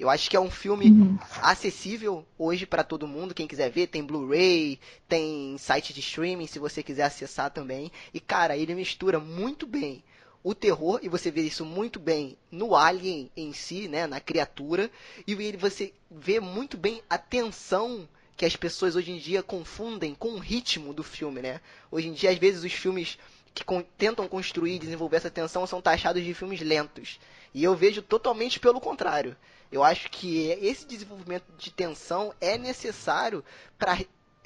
[0.00, 1.18] Eu acho que é um filme uhum.
[1.42, 3.34] acessível hoje para todo mundo.
[3.34, 7.92] Quem quiser ver, tem Blu-ray, tem site de streaming se você quiser acessar também.
[8.14, 10.02] E cara, ele mistura muito bem
[10.46, 14.88] o terror, e você vê isso muito bem no alien em si, né, na criatura,
[15.26, 20.34] e você vê muito bem a tensão que as pessoas hoje em dia confundem com
[20.34, 21.60] o ritmo do filme, né?
[21.90, 23.18] Hoje em dia, às vezes, os filmes
[23.52, 27.18] que con tentam construir e desenvolver essa tensão são taxados de filmes lentos.
[27.52, 29.36] E eu vejo totalmente pelo contrário.
[29.72, 33.44] Eu acho que esse desenvolvimento de tensão é necessário
[33.76, 33.98] para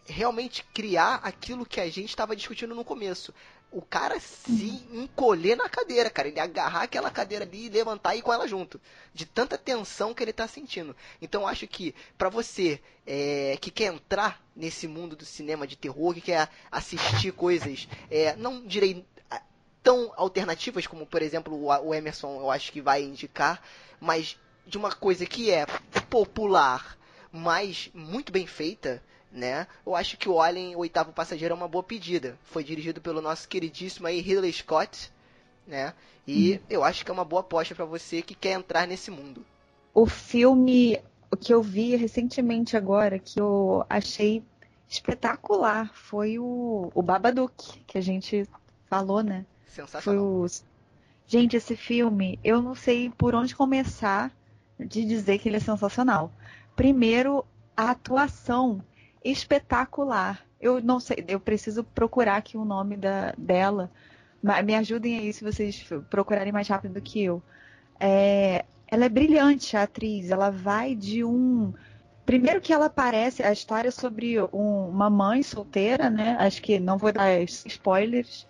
[0.06, 3.34] realmente criar aquilo que a gente estava discutindo no começo
[3.72, 6.28] o cara se encolher na cadeira, cara.
[6.28, 8.80] Ele agarrar aquela cadeira ali e levantar e ir com ela junto.
[9.14, 10.94] De tanta tensão que ele tá sentindo.
[11.22, 16.14] Então acho que para você é, que quer entrar nesse mundo do cinema de terror,
[16.14, 19.04] que quer assistir coisas, é, não direi
[19.83, 23.62] tão alternativas como, por exemplo, o Emerson eu acho que vai indicar,
[23.98, 25.66] mas de uma coisa que é
[26.09, 26.98] popular,
[27.33, 29.66] mas muito bem feita, né?
[29.86, 32.38] Eu acho que o Alien, o oitavo passageiro, é uma boa pedida.
[32.44, 35.11] Foi dirigido pelo nosso queridíssimo aí Ridley Scott,
[35.66, 35.94] né?
[36.26, 36.59] E hum.
[36.68, 39.44] eu acho que é uma boa aposta para você que quer entrar nesse mundo.
[39.94, 41.00] O filme
[41.40, 44.42] que eu vi recentemente agora, que eu achei
[44.88, 48.48] espetacular, foi o, o Babadook, que a gente
[48.86, 49.46] falou, né?
[49.66, 50.02] Sensacional.
[50.02, 50.46] Foi o...
[51.26, 54.32] Gente, esse filme, eu não sei por onde começar
[54.78, 56.32] de dizer que ele é sensacional.
[56.74, 57.44] Primeiro,
[57.76, 58.82] a atuação
[59.24, 60.44] espetacular.
[60.60, 63.90] Eu não sei, eu preciso procurar aqui o nome da, dela.
[64.64, 67.42] Me ajudem aí se vocês procurarem mais rápido do que eu.
[67.98, 70.30] É, ela é brilhante, a atriz.
[70.30, 71.72] Ela vai de um
[72.30, 76.36] Primeiro que ela aparece, a história é sobre um, uma mãe solteira, né?
[76.38, 78.46] Acho que não vou dar spoilers.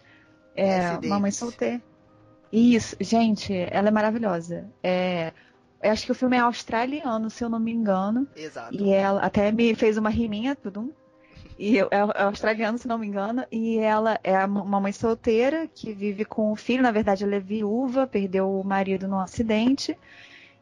[0.54, 1.80] É, uma mãe solteira.
[2.52, 4.68] Isso, gente, ela é maravilhosa.
[4.82, 5.32] É,
[5.88, 8.28] acho que o filme é australiano, se eu não me engano.
[8.36, 8.74] Exato.
[8.74, 10.94] E ela até me fez uma riminha, tudo.
[11.58, 13.44] E é, é australiano, se não me engano.
[13.50, 16.82] E ela é uma mãe solteira que vive com o filho.
[16.82, 19.96] Na verdade, ela é viúva, perdeu o marido num acidente.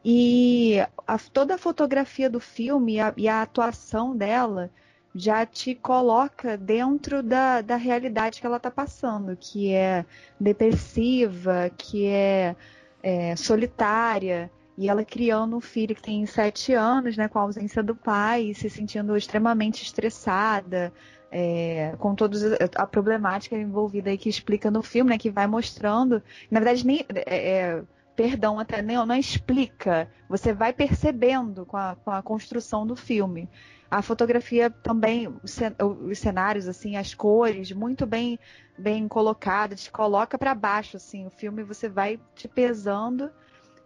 [0.03, 4.69] E a, toda a fotografia do filme e a, e a, atuação dela
[5.13, 10.05] já te coloca dentro da, da realidade que ela está passando, que é
[10.39, 12.55] depressiva, que é,
[13.01, 14.51] é solitária.
[14.79, 18.53] E ela criando um filho que tem sete anos, né, com a ausência do pai,
[18.53, 20.93] se sentindo extremamente estressada,
[21.29, 22.37] é, com toda
[22.75, 26.23] a problemática envolvida aí que explica no filme, né, que vai mostrando.
[26.49, 27.05] Na verdade, nem.
[27.13, 27.83] É, é
[28.15, 30.09] perdão, até nem não explica.
[30.29, 33.49] Você vai percebendo com a, com a construção do filme.
[33.91, 38.39] A fotografia também, os cenários, assim, as cores, muito bem
[38.77, 41.27] bem colocadas, te coloca para baixo, assim.
[41.27, 43.29] O filme você vai te pesando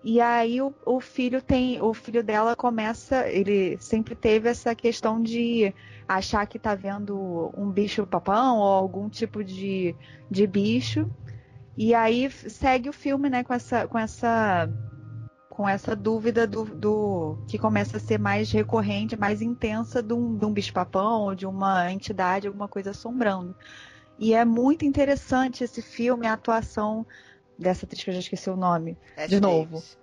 [0.04, 5.22] e aí o, o, filho tem, o filho dela começa, ele sempre teve essa questão
[5.22, 5.74] de
[6.06, 9.96] achar que tá vendo um bicho papão ou algum tipo de,
[10.30, 11.10] de bicho.
[11.78, 14.70] E aí segue o filme, né, com essa com essa
[15.50, 20.36] com essa dúvida do, do que começa a ser mais recorrente, mais intensa de um,
[20.36, 23.56] de um bicho-papão ou de uma entidade, alguma coisa assombrando.
[24.18, 27.06] E é muito interessante esse filme, a atuação
[27.64, 29.30] dessa atriz que eu já esqueci o nome, S.
[29.30, 29.76] de novo.
[29.76, 29.98] Davis.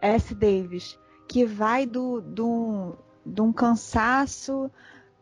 [0.00, 0.34] S.
[0.34, 0.98] Davis,
[1.28, 4.70] que vai do, do, de um cansaço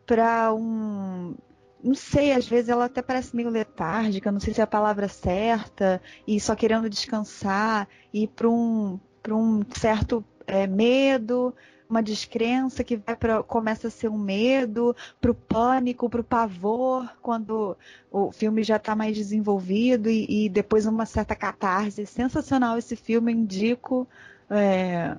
[0.05, 1.35] para um.
[1.83, 5.07] Não sei, às vezes ela até parece meio letárgica, não sei se é a palavra
[5.07, 11.55] certa, e só querendo descansar, e para um, um certo é, medo,
[11.91, 16.23] uma descrença que vai pra, começa a ser um medo, para o pânico, para o
[16.23, 17.77] pavor, quando
[18.09, 22.05] o filme já está mais desenvolvido e, e, depois uma certa catarse.
[22.05, 24.07] Sensacional esse filme, indico
[24.49, 25.17] é,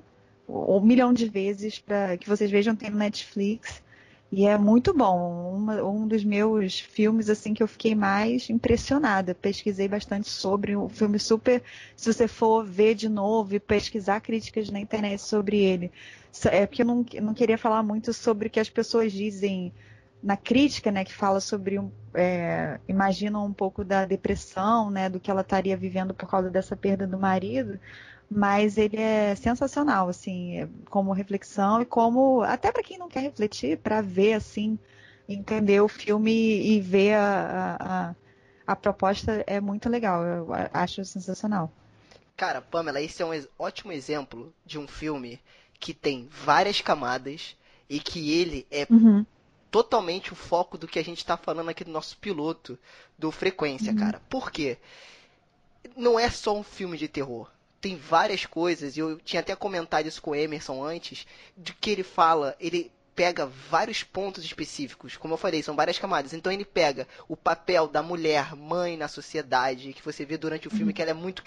[0.49, 3.81] um milhão de vezes para que vocês vejam, tem no Netflix.
[4.35, 5.69] E é muito bom.
[5.83, 9.35] Um dos meus filmes assim que eu fiquei mais impressionada.
[9.35, 11.61] Pesquisei bastante sobre o um filme super.
[11.95, 15.91] Se você for ver de novo e pesquisar críticas na internet sobre ele,
[16.45, 19.71] é porque eu não, não queria falar muito sobre o que as pessoas dizem
[20.21, 21.79] na crítica, né, que fala sobre
[22.15, 26.75] é, imaginam um pouco da depressão, né, do que ela estaria vivendo por causa dessa
[26.75, 27.77] perda do marido
[28.35, 33.77] mas ele é sensacional, assim, como reflexão e como até para quem não quer refletir,
[33.77, 34.77] para ver assim,
[35.27, 38.15] entender o filme e ver a, a,
[38.73, 41.71] a, proposta é muito legal, eu acho sensacional.
[42.35, 45.39] Cara, Pamela, esse é um ótimo exemplo de um filme
[45.79, 47.55] que tem várias camadas
[47.89, 49.25] e que ele é uhum.
[49.69, 52.77] totalmente o foco do que a gente está falando aqui do nosso piloto
[53.17, 53.99] do Frequência, uhum.
[53.99, 54.21] cara.
[54.29, 54.77] Por quê?
[55.95, 57.51] Não é só um filme de terror
[57.83, 61.27] tem várias coisas, e eu tinha até comentado isso com o Emerson antes,
[61.57, 66.31] de que ele fala, ele pega vários pontos específicos, como eu falei, são várias camadas.
[66.31, 70.71] Então ele pega o papel da mulher, mãe na sociedade, que você vê durante o
[70.71, 70.93] filme uhum.
[70.93, 71.43] que ela é muito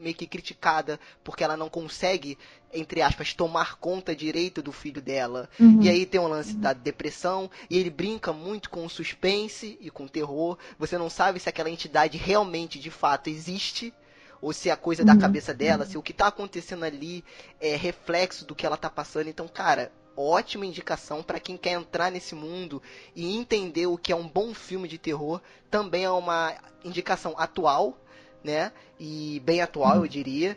[0.00, 2.36] meio que criticada porque ela não consegue,
[2.74, 5.48] entre aspas, tomar conta direito do filho dela.
[5.60, 5.82] Uhum.
[5.82, 6.60] E aí tem o lance uhum.
[6.62, 10.58] da depressão, e ele brinca muito com o suspense e com o terror.
[10.80, 13.94] Você não sabe se aquela entidade realmente, de fato, existe
[14.40, 15.18] ou se é coisa da uhum.
[15.18, 17.24] cabeça dela, se o que tá acontecendo ali
[17.60, 19.28] é reflexo do que ela tá passando.
[19.28, 22.82] Então, cara, ótima indicação para quem quer entrar nesse mundo
[23.14, 25.40] e entender o que é um bom filme de terror.
[25.70, 27.98] Também é uma indicação atual,
[28.42, 28.72] né?
[28.98, 30.04] E bem atual, uhum.
[30.04, 30.56] eu diria.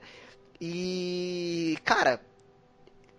[0.61, 2.21] E, cara,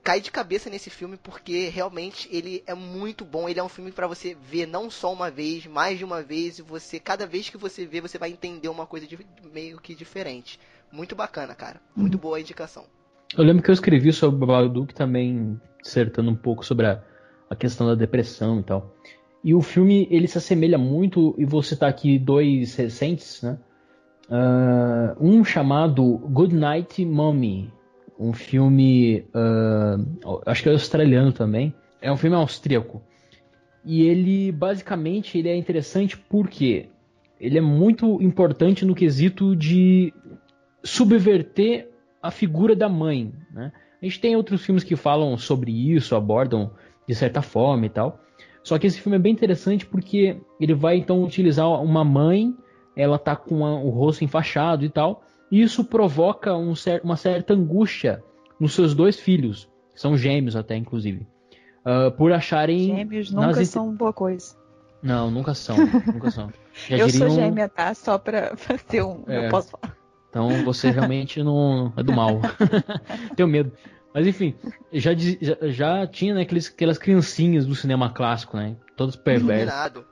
[0.02, 3.48] cai de cabeça nesse filme porque realmente ele é muito bom.
[3.48, 6.58] Ele é um filme para você ver não só uma vez, mais de uma vez,
[6.58, 9.18] e você cada vez que você vê, você vai entender uma coisa de,
[9.52, 10.58] meio que diferente.
[10.92, 11.80] Muito bacana, cara.
[11.94, 12.20] Muito uhum.
[12.20, 12.84] boa a indicação.
[13.36, 17.02] Eu lembro que eu escrevi sobre o Babadook também dissertando um pouco sobre a,
[17.48, 18.94] a questão da depressão e tal.
[19.42, 23.58] E o filme ele se assemelha muito, e vou citar aqui dois recentes, né?
[24.28, 27.72] Uh, um chamado Good Night Mommy,
[28.20, 33.02] um filme, uh, acho que é australiano também, é um filme austríaco.
[33.82, 36.90] E ele, basicamente, ele é interessante porque
[37.40, 40.12] ele é muito importante no quesito de
[40.84, 41.88] subverter
[42.22, 43.72] a figura da mãe, né?
[44.02, 46.70] A gente tem outros filmes que falam sobre isso, abordam
[47.08, 48.20] de certa forma e tal.
[48.62, 52.54] Só que esse filme é bem interessante porque ele vai então utilizar uma mãe,
[52.94, 57.16] ela tá com a, o rosto enfaixado e tal, e isso provoca um cer uma
[57.16, 58.22] certa angústia
[58.58, 61.26] nos seus dois filhos, que são gêmeos até, inclusive.
[61.84, 62.94] uh, por acharem.
[62.96, 63.68] Gêmeos nunca nas...
[63.68, 64.54] são boa coisa.
[65.02, 65.76] Não, nunca são.
[66.12, 66.52] nunca são.
[66.88, 67.30] Já eu diriam...
[67.30, 67.94] sou gêmea, tá?
[67.94, 69.24] Só pra fazer um.
[69.26, 69.46] É.
[69.46, 69.96] Eu posso falar.
[70.28, 72.40] Então você realmente não é do mal.
[73.34, 73.72] Tenho medo.
[74.14, 74.56] Mas enfim,
[74.92, 78.76] já, já, já tinha né, aqueles, aquelas criancinhas do cinema clássico, né?
[78.96, 79.72] Todos perversos.
[79.72, 80.06] Iluminado.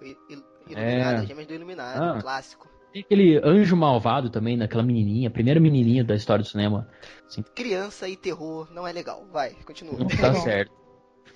[0.68, 1.26] Iluminado, é.
[1.26, 2.18] gêmeas do Iluminado, ah.
[2.20, 2.68] clássico.
[2.92, 6.88] Tem aquele anjo malvado também, naquela menininha, a primeira menininha da história do cinema.
[7.26, 7.42] Assim.
[7.54, 9.26] Criança e terror não é legal.
[9.32, 9.98] Vai, continua.
[9.98, 10.72] Não tá certo.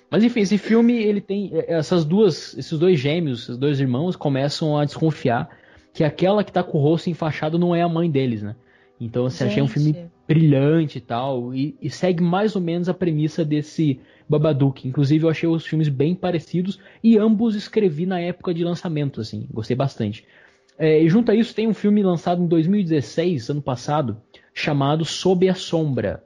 [0.09, 4.15] Mas enfim, esse filme ele tem é, essas duas, esses dois gêmeos, esses dois irmãos
[4.15, 5.49] começam a desconfiar
[5.91, 8.55] que aquela que tá com o rosto enfaixado não é a mãe deles, né?
[8.99, 12.93] Então assim, achei um filme brilhante e tal, e, e, segue mais ou menos a
[12.93, 13.99] premissa desse
[14.29, 14.87] Babadook.
[14.87, 19.47] Inclusive eu achei os filmes bem parecidos e ambos escrevi na época de lançamento, assim,
[19.51, 20.25] gostei bastante.
[20.77, 24.17] É, e junto a isso tem um filme lançado em 2016, ano passado,
[24.53, 26.23] chamado Sob a Sombra.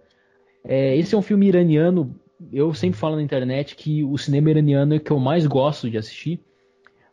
[0.63, 2.15] É, esse é um filme iraniano.
[2.51, 5.89] Eu sempre falo na internet que o cinema iraniano é o que eu mais gosto
[5.89, 6.39] de assistir.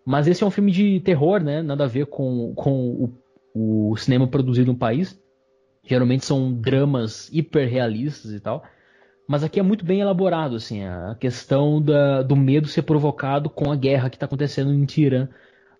[0.05, 1.63] Mas esse é um filme de terror, né?
[1.63, 3.11] Nada a ver com, com
[3.55, 5.19] o, o cinema produzido no país.
[5.83, 8.65] Geralmente são dramas hiperrealistas e tal.
[9.27, 13.73] Mas aqui é muito bem elaborado, assim, a questão da, do medo ser provocado com
[13.73, 15.29] a guerra que está acontecendo em Tirã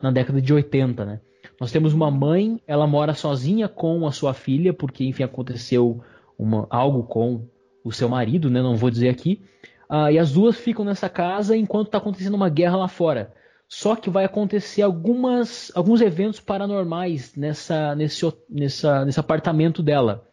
[0.01, 1.21] na década de 80, né?
[1.61, 6.03] Nós temos uma mãe, ela mora sozinha com a sua filha, porque, enfim, aconteceu
[6.39, 7.47] uma, algo com
[7.85, 8.61] o seu marido, né?
[8.61, 9.41] Não vou dizer aqui.
[9.89, 13.33] Uh, e as duas ficam nessa casa enquanto está acontecendo uma guerra lá fora.
[13.69, 20.27] Só que vai acontecer algumas, alguns eventos paranormais nessa, nesse, nessa, nesse apartamento dela.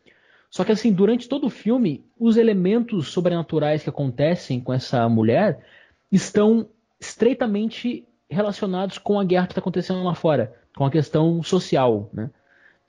[0.50, 5.64] Só que assim, durante todo o filme, os elementos sobrenaturais que acontecem com essa mulher
[6.12, 6.68] estão
[7.00, 12.30] estreitamente relacionados com a guerra que está acontecendo lá fora, com a questão social, né?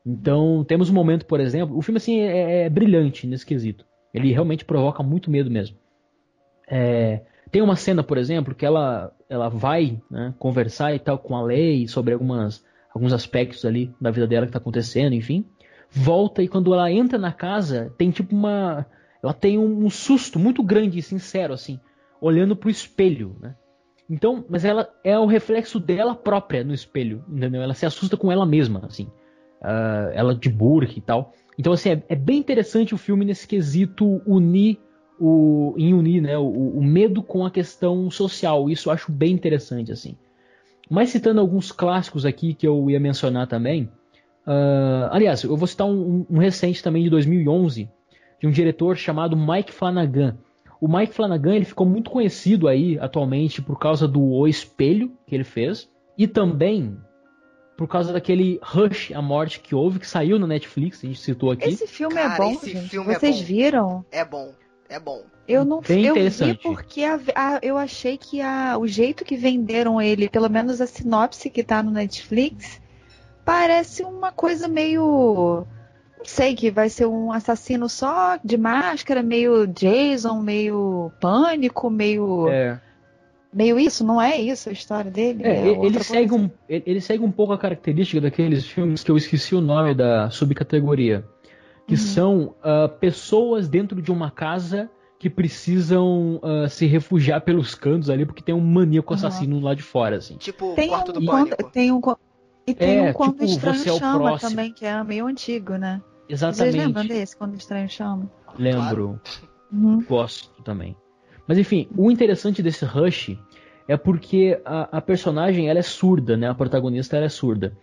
[0.05, 3.85] Então, temos um momento, por exemplo, o filme assim é, é brilhante nesse quesito.
[4.13, 5.77] Ele realmente provoca muito medo mesmo.
[6.69, 11.37] É, tem uma cena, por exemplo, que ela, ela vai né, conversar e tal com
[11.37, 15.45] a lei sobre algumas, alguns aspectos ali da vida dela que está acontecendo, enfim.
[15.91, 18.87] Volta e quando ela entra na casa, tem tipo uma.
[19.23, 21.79] Ela tem um, um susto muito grande e sincero, assim,
[22.21, 23.55] olhando pro espelho, né?
[24.09, 27.63] Então, mas ela é o reflexo dela própria no espelho, entendeu?
[27.63, 29.05] Ela se assusta com ela mesma, assim.
[29.61, 31.33] Uh, ela de burra e tal.
[31.59, 34.79] Então, assim, é, é, bem interessante o filme nesse quesito unir
[35.19, 38.69] o, em unir né, o, o, medo com a questão social.
[38.69, 40.17] Isso eu acho bem interessante, assim.
[40.91, 43.85] Mas citando alguns clássicos aqui que eu ia mencionar também.
[44.47, 47.89] Uh, aliás, eu vou citar um, um recente também de 2011,
[48.41, 50.37] de um diretor chamado Mike Flanagan.
[50.83, 55.33] O Mike Flanagan ele ficou muito conhecido aí atualmente por causa do O Espelho que
[55.33, 56.99] ele fez e também
[57.77, 61.53] por causa daquele Rush a Morte que houve que saiu na Netflix, a gente citou
[61.53, 61.69] aqui.
[61.69, 62.89] Esse filme é Cara, é bom, gente.
[62.89, 63.45] Filme Vocês é bom.
[63.45, 64.05] viram?
[64.11, 64.53] É bom.
[64.89, 65.23] É bom.
[65.47, 69.37] Eu não Bem eu vi porque a, a, eu achei que a, o jeito que
[69.37, 72.81] venderam ele, pelo menos a sinopse que tá no Netflix,
[73.45, 75.65] parece uma coisa meio
[76.25, 82.49] sei que vai ser um assassino só de máscara, meio Jason, meio pânico, meio.
[82.49, 82.81] É.
[83.53, 85.45] Meio isso, não é isso a história dele?
[85.45, 89.17] É, é ele, segue um, ele segue um pouco a característica daqueles filmes que eu
[89.17, 91.23] esqueci o nome da subcategoria.
[91.87, 92.01] Que uhum.
[92.01, 98.25] são uh, pessoas dentro de uma casa que precisam uh, se refugiar pelos cantos ali
[98.25, 99.63] porque tem um maníaco assassino uhum.
[99.63, 100.37] lá de fora, assim.
[100.37, 101.71] Tipo, tem quarto um, do pânico.
[101.71, 102.01] Tem um,
[102.67, 104.51] e tem é, um Quando tipo, Estranho é Chama próximo.
[104.51, 106.01] também, que é meio antigo, né?
[106.33, 106.73] Exatamente.
[106.73, 108.31] Vocês lembram desse, Quando o Estranho Chama?
[108.59, 109.21] Lembro.
[109.71, 110.03] Uhum.
[110.03, 110.97] Gosto também.
[111.47, 113.37] Mas enfim, o interessante desse Rush
[113.87, 116.49] é porque a, a, personagem ela é surda, né?
[116.49, 117.77] A protagonista ela é surda.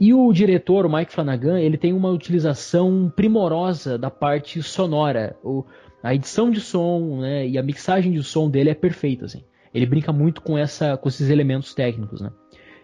[0.00, 5.36] E o diretor, o Mike Flanagan, ele tem uma utilização primorosa da parte sonora.
[5.44, 5.64] O,
[6.02, 9.26] a edição de som né, e a mixagem de som dele é perfeita.
[9.26, 9.44] Assim.
[9.72, 12.20] Ele brinca muito com, essa, com esses elementos técnicos.
[12.20, 12.32] Né?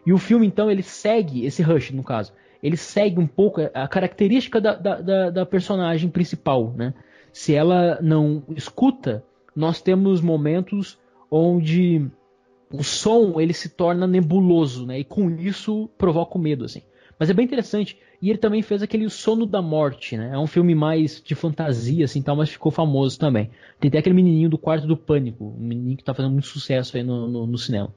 [0.07, 2.33] E o filme, então, ele segue, esse Rush, no caso,
[2.63, 6.95] ele segue um pouco a característica da, da, da, da personagem principal, né?
[7.33, 10.99] Se ela não escuta, nós temos momentos
[11.31, 12.11] onde
[12.73, 14.99] o som ele se torna nebuloso, né?
[14.99, 16.83] E com isso provoca o medo, assim.
[17.19, 17.99] Mas é bem interessante.
[18.23, 20.31] E ele também fez aquele Sono da Morte, né?
[20.33, 23.51] É um filme mais de fantasia, assim, tal, mas ficou famoso também.
[23.79, 26.97] Tem até aquele menininho do Quarto do Pânico, um menininho que tá fazendo muito sucesso
[26.97, 27.95] aí no, no, no cinema.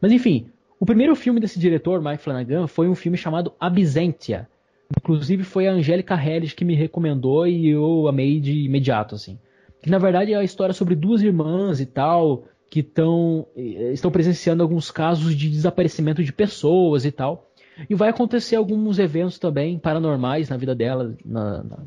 [0.00, 0.46] Mas enfim,
[0.84, 4.46] o primeiro filme desse diretor, Mike Flanagan, foi um filme chamado Absentia.
[4.94, 9.38] Inclusive foi a Angélica Harris que me recomendou e eu amei de imediato, assim.
[9.80, 14.10] Que na verdade é a história sobre duas irmãs e tal, que tão, eh, estão
[14.10, 17.50] presenciando alguns casos de desaparecimento de pessoas e tal.
[17.88, 21.78] E vai acontecer alguns eventos também paranormais na vida delas, na, na,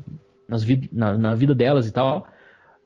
[0.48, 2.26] nas, na, na vida delas e tal.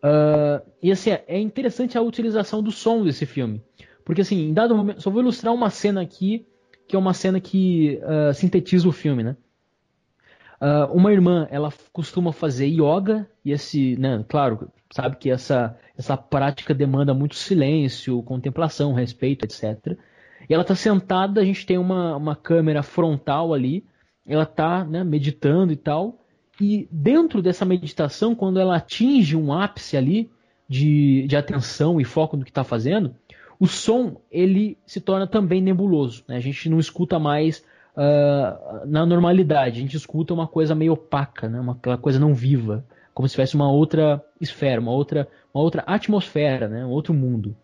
[0.04, 3.62] Uh, e assim, é interessante a utilização do som desse filme.
[4.04, 6.46] Porque assim, em dado momento, só vou ilustrar uma cena aqui,
[6.88, 9.36] que é uma cena que uh, sintetiza o filme, né?
[10.60, 16.16] Uh, uma irmã, ela costuma fazer yoga, e esse, né, claro, sabe que essa, essa
[16.16, 19.98] prática demanda muito silêncio, contemplação, respeito, etc.
[20.48, 23.84] E ela está sentada, a gente tem uma, uma câmera frontal ali,
[24.24, 26.20] ela está né, meditando e tal,
[26.60, 30.30] e dentro dessa meditação, quando ela atinge um ápice ali
[30.68, 33.16] de, de atenção e foco no que está fazendo,
[33.62, 36.24] o som ele se torna também nebuloso.
[36.26, 36.36] Né?
[36.36, 37.62] A gente não escuta mais
[37.94, 41.60] uh, na normalidade, a gente escuta uma coisa meio opaca, né?
[41.60, 42.84] uma, uma coisa não viva,
[43.14, 46.84] como se tivesse uma outra esfera, uma outra, uma outra atmosfera, né?
[46.84, 47.56] um outro mundo.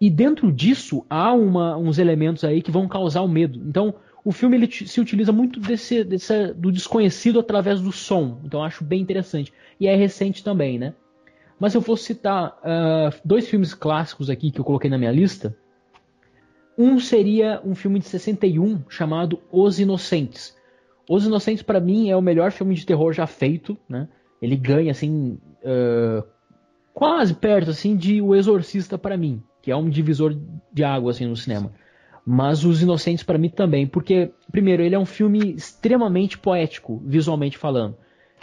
[0.00, 3.62] E dentro disso há uma, uns elementos aí que vão causar o medo.
[3.68, 3.94] Então,
[4.24, 8.40] o filme ele se utiliza muito desse, desse, do desconhecido através do som.
[8.44, 9.52] Então acho bem interessante.
[9.78, 10.92] E é recente também, né?
[11.58, 15.56] Mas eu fosse citar uh, dois filmes clássicos aqui que eu coloquei na minha lista,
[16.76, 20.54] um seria um filme de 61 chamado Os Inocentes.
[21.08, 24.08] Os Inocentes para mim é o melhor filme de terror já feito, né?
[24.42, 26.22] Ele ganha assim uh,
[26.92, 30.36] quase perto assim de O Exorcista para mim, que é um divisor
[30.72, 31.72] de água assim no cinema
[32.28, 37.56] mas Os Inocentes para mim também, porque, primeiro, ele é um filme extremamente poético, visualmente
[37.56, 37.96] falando.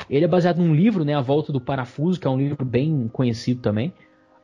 [0.09, 3.09] Ele é baseado num livro, né, A Volta do Parafuso, que é um livro bem
[3.11, 3.93] conhecido também.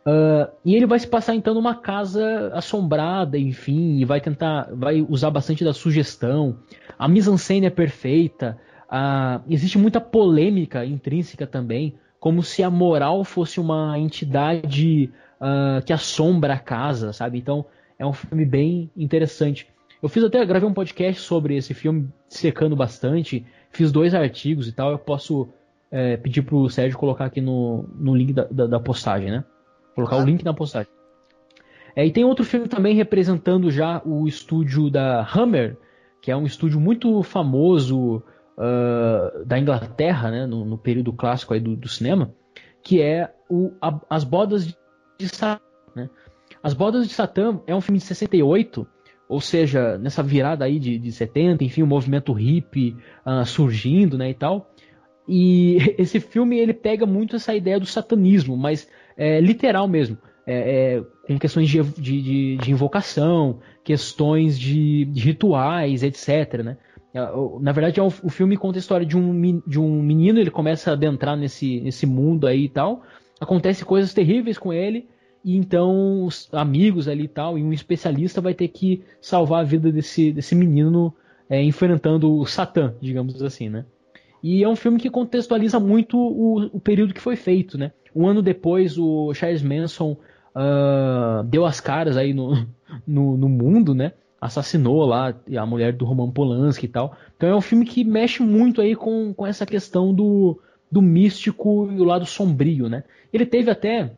[0.05, 5.05] Uh, e ele vai se passar então numa casa assombrada, enfim, e vai tentar, vai
[5.07, 6.57] usar bastante da sugestão.
[6.97, 8.57] A mise-en-scène é perfeita.
[8.89, 15.93] Uh, existe muita polêmica intrínseca também, como se a moral fosse uma entidade uh, que
[15.93, 17.37] assombra a casa, sabe?
[17.37, 17.65] Então
[17.97, 19.67] é um filme bem interessante.
[20.01, 23.45] Eu fiz até, gravei um podcast sobre esse filme, secando bastante.
[23.71, 24.91] Fiz dois artigos e tal.
[24.91, 25.49] Eu posso
[25.91, 29.43] é, pedir pro Sérgio colocar aqui no, no link da, da, da postagem, né?
[29.95, 30.91] Colocar o link na postagem.
[31.95, 35.77] É, e tem outro filme também representando já o estúdio da Hammer,
[36.21, 38.23] que é um estúdio muito famoso
[38.57, 40.45] uh, da Inglaterra, né?
[40.45, 42.33] No, no, período clássico aí do, do cinema,
[42.83, 44.65] que é o, a, As Bodas
[45.17, 45.61] de Satã,
[45.95, 46.09] né?
[46.61, 48.87] As Bodas de Satã é um filme de 68,
[49.29, 54.31] ou seja, nessa virada aí de, de 70, enfim, o movimento hippie uh, surgindo, né,
[54.31, 54.73] e tal.
[55.27, 60.17] E esse filme ele pega muito essa ideia do satanismo, mas é, literal mesmo,
[60.47, 66.63] é, é, com questões de, de, de, invocação, questões de, de rituais, etc.
[66.63, 66.77] Né?
[67.13, 67.19] É,
[67.61, 70.89] na verdade, é o, filme conta a história de um, de um menino, ele começa
[70.89, 73.03] a adentrar nesse, nesse mundo aí e tal.
[73.39, 75.07] Acontece coisas terríveis com ele,
[75.43, 79.63] e então os amigos ali e tal, e um especialista vai ter que salvar a
[79.63, 81.13] vida desse, desse menino
[81.49, 83.85] é, enfrentando o Satã, digamos assim, né?
[84.41, 87.91] E é um filme que contextualiza muito o, o período que foi feito, né?
[88.15, 90.17] Um ano depois, o Charles Manson
[90.55, 92.67] uh, deu as caras aí no,
[93.05, 94.13] no, no, mundo, né?
[94.39, 97.15] Assassinou lá a mulher do Roman Polanski e tal.
[97.35, 100.59] Então é um filme que mexe muito aí com, com essa questão do,
[100.89, 103.03] do místico e o lado sombrio, né?
[103.33, 104.13] Ele teve até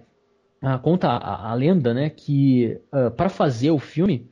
[0.62, 4.30] ah, conta a, a, lenda, né, que ah, para fazer o filme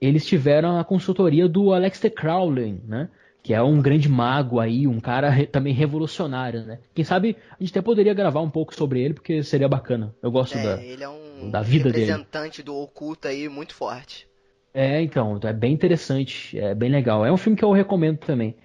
[0.00, 3.08] eles tiveram a consultoria do Aleister Crowley, né,
[3.42, 6.78] que é um grande mago aí, um cara re, também revolucionário, né.
[6.94, 10.14] Quem sabe a gente até poderia gravar um pouco sobre ele, porque seria bacana.
[10.22, 12.66] Eu gosto é, da, ele é um da vida representante dele.
[12.66, 14.28] do oculto aí muito forte.
[14.74, 17.26] É, então, é bem interessante, é bem legal.
[17.26, 18.56] É um filme que eu recomendo também.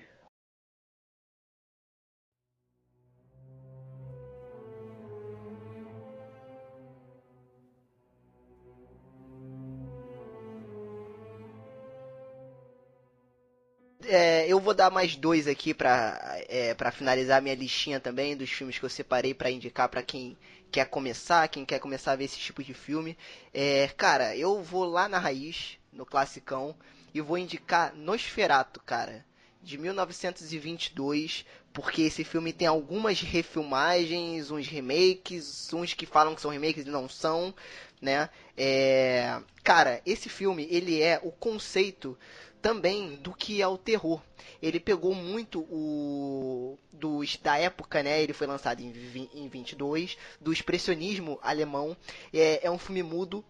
[14.07, 18.49] É, eu vou dar mais dois aqui pra, é, pra finalizar minha listinha também dos
[18.49, 20.37] filmes que eu separei para indicar para quem
[20.71, 23.17] quer começar, quem quer começar a ver esse tipo de filme.
[23.53, 26.75] É, cara, eu vou lá na raiz, no classicão,
[27.13, 29.25] e vou indicar Nosferato, cara,
[29.61, 36.51] de 1922, porque esse filme tem algumas refilmagens, uns remakes, uns que falam que são
[36.51, 37.53] remakes e não são,
[38.01, 38.29] né?
[38.55, 42.17] É, cara, esse filme, ele é o conceito
[42.61, 44.21] também do que é o terror.
[44.61, 48.21] Ele pegou muito o do, da época, né?
[48.21, 51.95] Ele foi lançado em, em 22, do expressionismo alemão.
[52.33, 53.43] É, é um filme mudo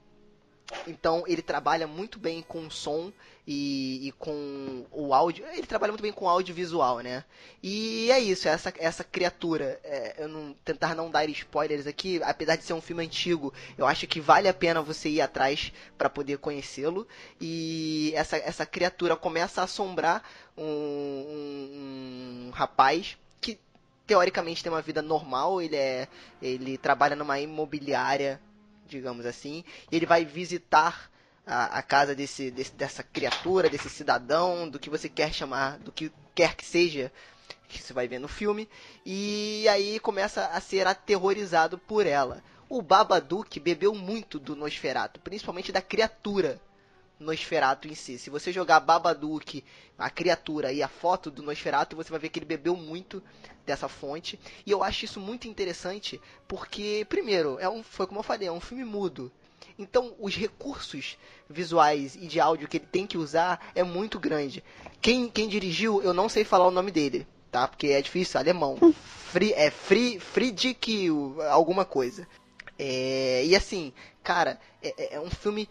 [0.86, 3.12] então ele trabalha muito bem com som
[3.46, 5.46] e, e, com o áudio.
[5.54, 7.24] Ele trabalha muito bem com audiovisual, né?
[7.64, 9.80] E é isso, essa, essa criatura.
[9.84, 13.88] É, eu não tentar não dar spoilers aqui, apesar de ser um filme antigo, eu
[13.88, 17.08] acho que vale a pena você ir atrás para poder conhecê-lo.
[17.40, 20.22] E essa, essa criatura começa a assombrar
[20.58, 23.58] um, um, um rapaz que
[24.06, 26.08] teoricamente tem uma vida normal, ele é
[26.42, 28.42] ele trabalha numa imobiliária,
[28.88, 31.12] digamos assim, e ele vai visitar
[31.46, 35.92] a, a casa desse, desse, dessa criatura, desse cidadão, do que você quer chamar, do
[35.92, 37.12] que quer que seja,
[37.68, 38.70] que você vai ver no filme,
[39.06, 42.44] e aí começa a ser aterrorizado por ela.
[42.70, 46.60] O Babadook bebeu muito do Nosferatu, principalmente da criatura
[47.20, 48.18] Nosferatu em si.
[48.18, 49.64] Se você jogar Babadook,
[49.98, 53.22] a criatura e a foto do Nosferatu, você vai ver que ele bebeu muito
[53.66, 54.40] dessa fonte.
[54.66, 58.52] E eu acho isso muito interessante porque, primeiro, é um, foi como eu falei, é
[58.52, 59.32] um filme mudo.
[59.78, 61.18] Então, os recursos
[61.50, 64.64] visuais e de áudio que ele tem que usar é muito grande.
[65.02, 67.68] Quem, quem dirigiu, eu não sei falar o nome dele, tá?
[67.68, 68.78] Porque é difícil, alemão.
[69.32, 71.10] Fri, é Fri, Friedrich
[71.52, 72.28] alguma coisa.
[72.80, 73.92] É, e assim,
[74.24, 75.68] cara, é, é um filme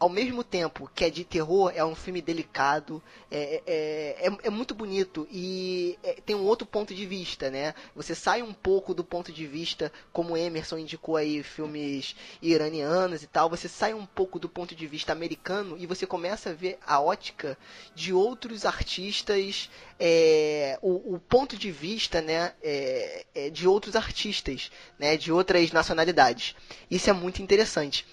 [0.00, 4.50] ao mesmo tempo que é de terror, é um filme delicado, é, é, é, é
[4.50, 7.74] muito bonito e é, tem um outro ponto de vista, né?
[7.94, 13.26] Você sai um pouco do ponto de vista, como Emerson indicou aí, filmes iranianos e
[13.26, 16.78] tal, você sai um pouco do ponto de vista americano e você começa a ver
[16.86, 17.58] a ótica
[17.94, 19.68] de outros artistas,
[20.02, 25.70] é, o, o, ponto de vista, né, é, é de outros artistas, né, de outras
[25.72, 26.56] nacionalidades.
[26.90, 28.06] Isso é muito interessante.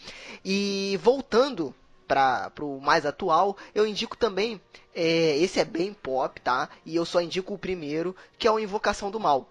[0.43, 1.73] E voltando
[2.05, 4.59] para o mais atual, eu indico também,
[4.93, 6.69] é, esse é bem pop, tá?
[6.85, 9.49] E eu só indico o primeiro, que é o Invocação do Mal,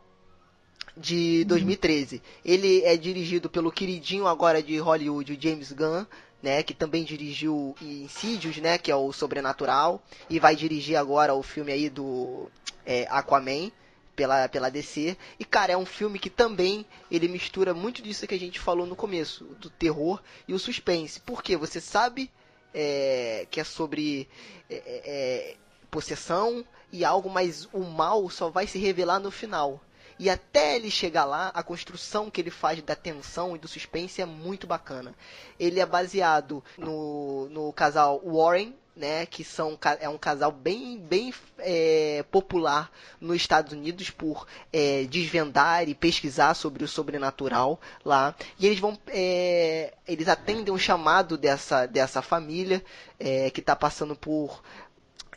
[0.95, 2.17] de 2013.
[2.17, 2.21] Uhum.
[2.45, 6.05] Ele é dirigido pelo queridinho agora de Hollywood, James Gunn,
[6.43, 11.43] né, que também dirigiu Insidious, né, que é o Sobrenatural, e vai dirigir agora o
[11.43, 12.49] filme aí do
[12.85, 13.71] é, Aquaman,
[14.17, 15.17] pela, pela DC.
[15.39, 18.87] E, cara, é um filme que também ele mistura muito disso que a gente falou
[18.87, 21.21] no começo, do terror e o suspense.
[21.21, 22.31] Porque você sabe
[22.75, 24.29] é, que é sobre
[24.71, 25.57] é, é, é,
[25.91, 29.81] possessão e algo, mas o mal só vai se revelar no final.
[30.19, 34.23] E até ele chegar lá, a construção que ele faz da tensão e do suspense
[34.23, 35.15] é muito bacana.
[35.59, 41.33] Ele é baseado no, no casal Warren, né, que são é um casal bem bem
[41.59, 42.91] é, popular
[43.21, 48.99] nos Estados Unidos por é, desvendar e pesquisar sobre o sobrenatural lá e eles vão
[49.09, 52.83] é, eles atendem um chamado dessa dessa família
[53.21, 54.63] é, que está passando por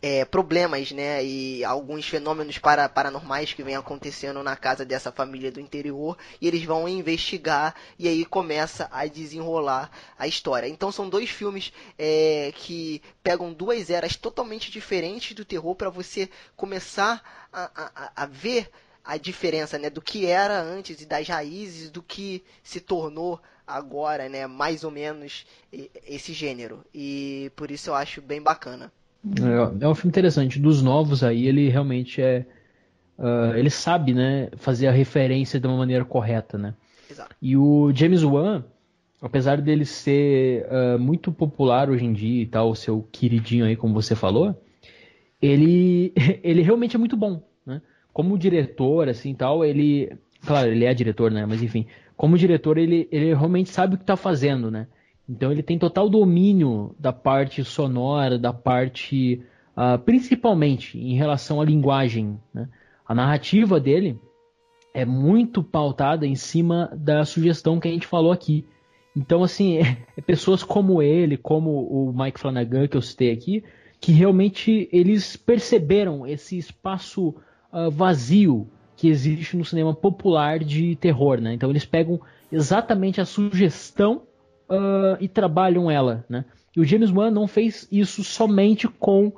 [0.02, 5.52] é, problemas, né, e alguns fenômenos para, paranormais que vem acontecendo na casa dessa família
[5.52, 10.68] do interior, e eles vão investigar e aí começa a desenrolar a história.
[10.68, 16.30] Então são dois filmes é, que pegam duas eras totalmente diferentes do terror para você
[16.56, 18.70] começar a, a, a ver
[19.04, 24.30] a diferença, né, do que era antes e das raízes do que se tornou agora,
[24.30, 26.86] né, mais ou menos esse gênero.
[26.94, 28.92] E por isso eu acho bem bacana.
[29.26, 30.60] É, é um filme interessante.
[30.60, 32.46] Dos novos aí, ele realmente é.
[33.18, 36.74] Uh, ele sabe, né, fazer a referência de uma maneira correta, né?
[37.12, 37.36] Exato.
[37.42, 38.64] E o James Wan,
[39.22, 43.94] apesar dele ser uh, muito popular hoje em dia e tal, seu queridinho aí, como
[43.94, 44.56] você falou,
[45.42, 47.82] ele, ele realmente é muito bom, né?
[48.14, 51.46] Como diretor, assim, tal, ele, claro, ele é diretor, né?
[51.46, 54.88] Mas enfim, como diretor, ele, ele realmente sabe o que está fazendo, né?
[55.30, 59.44] Então ele tem total domínio da parte sonora, da parte
[59.78, 62.40] uh, principalmente em relação à linguagem.
[62.52, 62.68] Né?
[63.06, 64.20] A narrativa dele
[64.92, 68.66] é muito pautada em cima da sugestão que a gente falou aqui.
[69.16, 69.78] Então, assim,
[70.18, 73.64] é, pessoas como ele, como o Mike Flanagan que eu citei aqui,
[74.02, 77.36] que realmente eles perceberam esse espaço
[77.72, 81.54] uh, vazio que existe no cinema popular de terror, né?
[81.54, 82.20] Então eles pegam
[82.52, 84.24] exatamente a sugestão
[84.70, 86.46] uh, e trabalham ela, né?
[86.76, 89.32] E o James Wan não fez isso somente com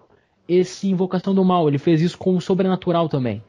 [0.48, 3.42] esse Invocação do Mal, ele fez isso com o Sobrenatural também.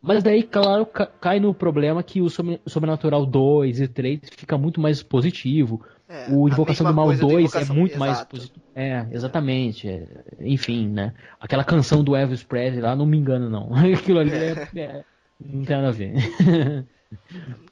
[0.00, 0.86] Mas daí, claro,
[1.20, 5.82] cai no problema que o Sobrenatural 2 e 3 fica muito mais positivo.
[6.08, 7.98] É, o Invocação do Mal 2 é muito exato.
[7.98, 8.60] mais positivo.
[8.74, 9.88] É, exatamente.
[9.88, 10.06] É,
[10.40, 11.12] enfim, né?
[11.40, 13.70] Aquela canção do Elvis Presley lá, não me engano, não.
[13.92, 15.04] Aquilo ali é, é,
[15.40, 16.14] não tem nada a ver.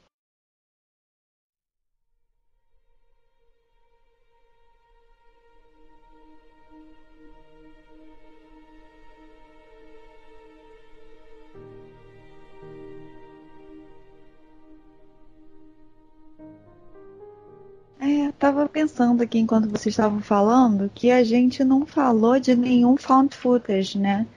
[18.37, 23.35] tava pensando aqui enquanto vocês estavam falando que a gente não falou de nenhum found
[23.35, 24.27] footage, né?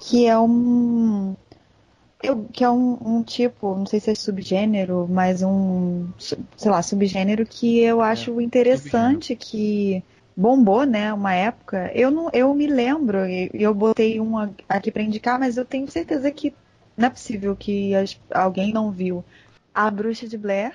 [0.00, 1.36] Que é um.
[2.22, 6.80] Eu, que é um, um, tipo, não sei se é subgênero, mas um, sei lá,
[6.80, 10.04] subgênero que eu é, acho é, interessante, que
[10.36, 11.90] bombou, né, uma época.
[11.94, 13.18] Eu não, eu me lembro,
[13.52, 14.36] eu botei um
[14.68, 16.54] aqui para indicar, mas eu tenho certeza que
[16.96, 19.24] não é possível que as, alguém não viu
[19.74, 20.72] A Bruxa de Blair,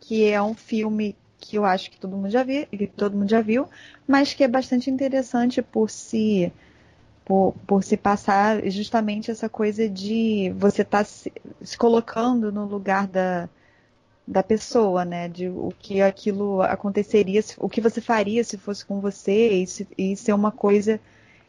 [0.00, 3.28] que é um filme que eu acho que todo mundo já viu, que todo mundo
[3.28, 3.68] já viu,
[4.08, 6.50] mas que é bastante interessante por se
[7.24, 11.32] por, por se passar justamente essa coisa de você estar tá se,
[11.62, 13.48] se, colocando no lugar da,
[14.26, 15.28] da pessoa, né?
[15.28, 19.88] De o que aquilo aconteceria, o que você faria se fosse com você, e, se,
[19.96, 21.00] e ser uma coisa,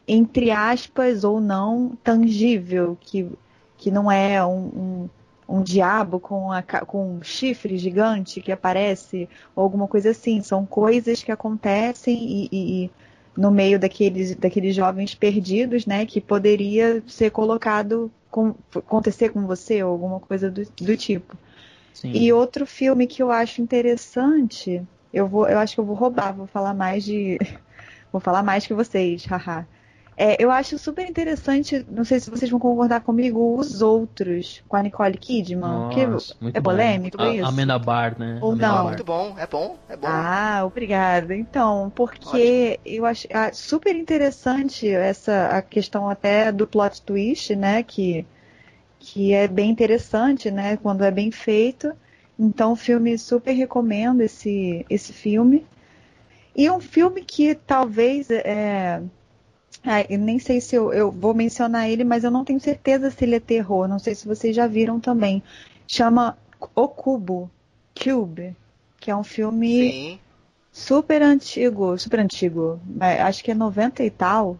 [0.08, 3.30] entre aspas, ou não, tangível, que,
[3.76, 5.10] que não é um, um,
[5.48, 10.42] um diabo com, a, com um chifre gigante que aparece, ou alguma coisa assim.
[10.42, 12.90] São coisas que acontecem e, e
[13.36, 19.82] no meio daqueles, daqueles jovens perdidos, né, que poderia ser colocado, com, acontecer com você
[19.82, 21.36] ou alguma coisa do, do tipo.
[21.92, 22.12] Sim.
[22.12, 24.82] E outro filme que eu acho interessante,
[25.12, 27.38] eu vou, eu acho que eu vou roubar, vou falar mais de,
[28.10, 29.66] vou falar mais que vocês, haha.
[30.18, 34.74] É, eu acho super interessante, não sei se vocês vão concordar comigo, Os Outros, com
[34.74, 35.90] a Nicole Kidman.
[35.90, 37.78] Nossa, que é polêmico a, isso?
[37.84, 38.38] Bar, né?
[38.40, 38.84] Ou não?
[38.84, 40.08] Muito bom, é bom, é bom.
[40.08, 41.36] Ah, obrigada.
[41.36, 42.96] Então, porque Ótimo.
[42.96, 47.82] eu acho ah, super interessante essa a questão até do plot twist, né?
[47.82, 48.26] Que,
[48.98, 50.78] que é bem interessante, né?
[50.78, 51.92] Quando é bem feito.
[52.38, 55.66] Então, o filme super recomendo esse, esse filme.
[56.54, 59.02] E um filme que talvez é,
[59.86, 63.24] é, nem sei se eu, eu, vou mencionar ele, mas eu não tenho certeza se
[63.24, 63.86] ele é terror.
[63.86, 65.42] Não sei se vocês já viram também.
[65.86, 66.36] Chama
[66.74, 67.48] O Cubo,
[67.94, 68.56] Cube,
[68.98, 70.18] que é um filme Sim.
[70.72, 72.80] super antigo, super antigo.
[73.00, 74.58] Acho que é 90 e tal.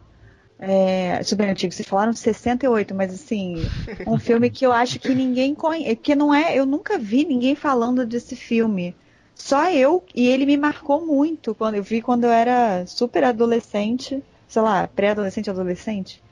[0.59, 3.57] É, super antigo, vocês falaram de 68, mas assim,
[4.07, 7.55] um filme que eu acho que ninguém conhece, que não é, eu nunca vi ninguém
[7.55, 8.95] falando desse filme.
[9.35, 14.23] Só eu, e ele me marcou muito quando eu vi quando eu era super adolescente
[14.49, 16.23] sei lá, pré-adolescente, adolescente.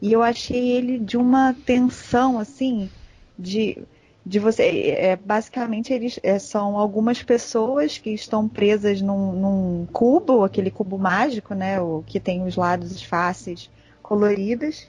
[0.00, 2.90] E eu achei ele de uma tensão, assim,
[3.38, 3.78] de,
[4.24, 4.90] de você.
[4.90, 10.98] É, basicamente, eles é, são algumas pessoas que estão presas num, num, cubo, aquele cubo
[10.98, 11.80] mágico, né?
[11.80, 13.70] O que tem os lados, as faces
[14.02, 14.88] coloridas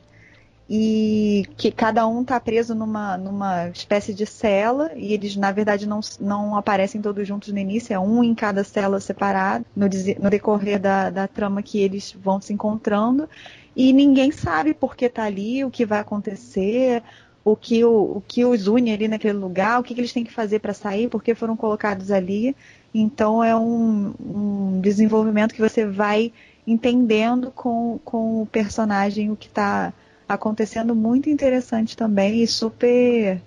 [0.70, 5.88] e que cada um está preso numa, numa espécie de cela e eles na verdade
[5.88, 9.88] não, não aparecem todos juntos no início, é um em cada cela separado no,
[10.22, 13.30] no decorrer da, da trama que eles vão se encontrando
[13.76, 17.02] e ninguém sabe por que está ali, o que vai acontecer,
[17.46, 20.24] o que, o, o que os une ali naquele lugar, o que, que eles têm
[20.24, 22.56] que fazer para sair, por que foram colocados ali.
[22.94, 26.34] Então é um, um desenvolvimento que você vai
[26.66, 29.94] entendendo com, com o personagem o que está
[30.28, 33.42] acontecendo muito interessante também e super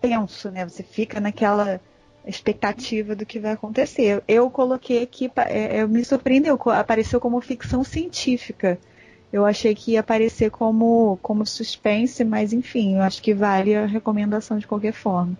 [0.00, 0.68] tenso, né?
[0.68, 1.80] Você fica naquela
[2.26, 4.22] expectativa do que vai acontecer.
[4.26, 8.78] Eu coloquei aqui, é, eu me surpreendeu, apareceu como ficção científica.
[9.32, 13.84] Eu achei que ia aparecer como, como suspense, mas enfim, eu acho que vale a
[13.84, 15.36] recomendação de qualquer forma.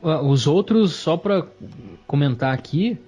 [0.00, 1.46] Os outros, só para
[2.06, 2.98] comentar aqui,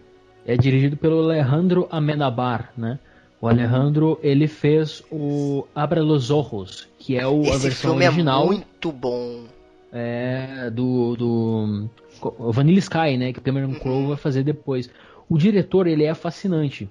[0.45, 2.99] é dirigido pelo Alejandro Amenabar, né?
[3.41, 8.05] O Alejandro, ele fez o Abra los Ojos, que é o, Esse a versão filme
[8.05, 8.45] é original.
[8.45, 9.45] É muito bom.
[9.93, 11.88] É, do, do
[12.53, 14.91] Vanilla Sky, né, que o Cameron Crowe vai fazer depois.
[15.28, 16.88] O diretor, ele é fascinante.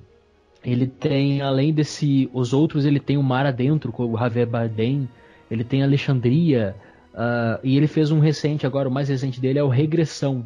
[0.64, 5.08] Ele tem, além desse, os outros, ele tem o Mar Adentro, com o Javier Bardem,
[5.50, 6.76] ele tem Alexandria,
[7.14, 10.46] uh, e ele fez um recente agora, o mais recente dele é o Regressão,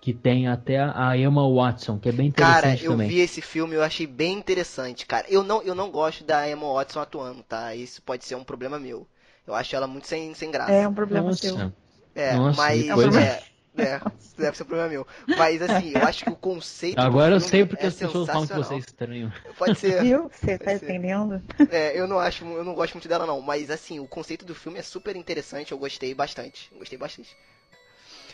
[0.00, 3.08] que tem até a Emma Watson, que é bem interessante cara, eu também.
[3.08, 5.26] vi esse filme, eu achei bem interessante, cara.
[5.28, 7.74] Eu não, eu não gosto da Emma Watson atuando, tá?
[7.74, 9.06] Isso pode ser um problema meu.
[9.46, 10.72] Eu acho ela muito sem, sem graça.
[10.72, 11.42] É um problema Nossa.
[11.42, 11.72] seu.
[12.14, 13.42] É, Nossa, mas é,
[13.76, 14.00] é,
[14.38, 15.06] deve ser um problema meu.
[15.26, 16.98] Mas assim, eu acho que o conceito.
[16.98, 19.32] Agora eu sei porque é as pessoas falam que você é estranho.
[19.58, 20.02] Pode ser.
[20.02, 20.30] Viu?
[20.30, 21.42] Você tá entendendo?
[21.70, 24.54] É, eu não acho, eu não gosto muito dela não, mas assim, o conceito do
[24.54, 26.70] filme é super interessante, eu gostei bastante.
[26.78, 27.36] Gostei bastante.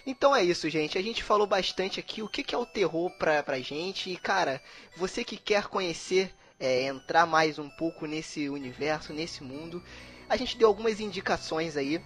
[0.06, 0.96] Então é isso, gente.
[0.96, 4.08] A gente falou bastante aqui o que, que é o terror pra, pra gente.
[4.08, 4.62] E, cara,
[4.96, 9.82] você que quer conhecer, é, entrar mais um pouco nesse universo, nesse mundo,
[10.28, 12.00] a gente deu algumas indicações aí.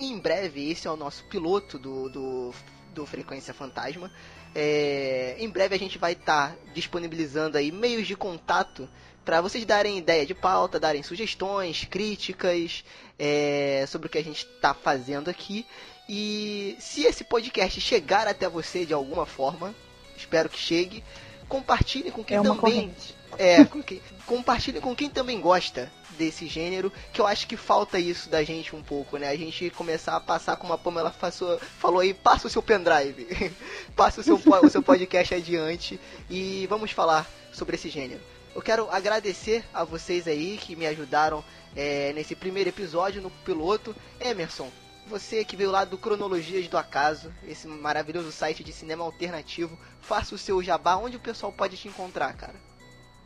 [0.00, 2.54] Em breve, esse é o nosso piloto do, do,
[2.94, 4.10] do Frequência Fantasma.
[4.54, 8.88] É, em breve a gente vai estar tá disponibilizando aí meios de contato
[9.24, 12.84] para vocês darem ideia de pauta, darem sugestões, críticas
[13.18, 15.66] é, sobre o que a gente está fazendo aqui.
[16.08, 19.74] E se esse podcast chegar até você de alguma forma,
[20.16, 21.02] espero que chegue,
[21.48, 23.14] compartilhe com quem é também corrente.
[23.38, 27.98] é, com quem, compartilhe com quem também gosta desse gênero, que eu acho que falta
[27.98, 29.28] isso da gente um pouco, né?
[29.28, 33.52] A gente começar a passar como a Pamela passou, falou aí, passa o seu pendrive,
[33.96, 35.98] passa o seu, o seu podcast adiante
[36.30, 38.20] e vamos falar sobre esse gênero.
[38.54, 41.44] Eu quero agradecer a vocês aí que me ajudaram
[41.74, 43.94] é, nesse primeiro episódio no piloto.
[44.20, 44.70] Emerson,
[45.06, 50.34] você que veio lá do Cronologias do Acaso, esse maravilhoso site de cinema alternativo, faça
[50.34, 52.54] o seu jabá, onde o pessoal pode te encontrar, cara?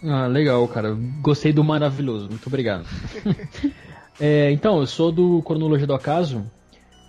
[0.03, 0.97] Ah, legal, cara.
[1.21, 2.29] Gostei do maravilhoso.
[2.29, 2.87] Muito obrigado.
[4.21, 6.45] é, então, eu sou do Cronologia do Acaso,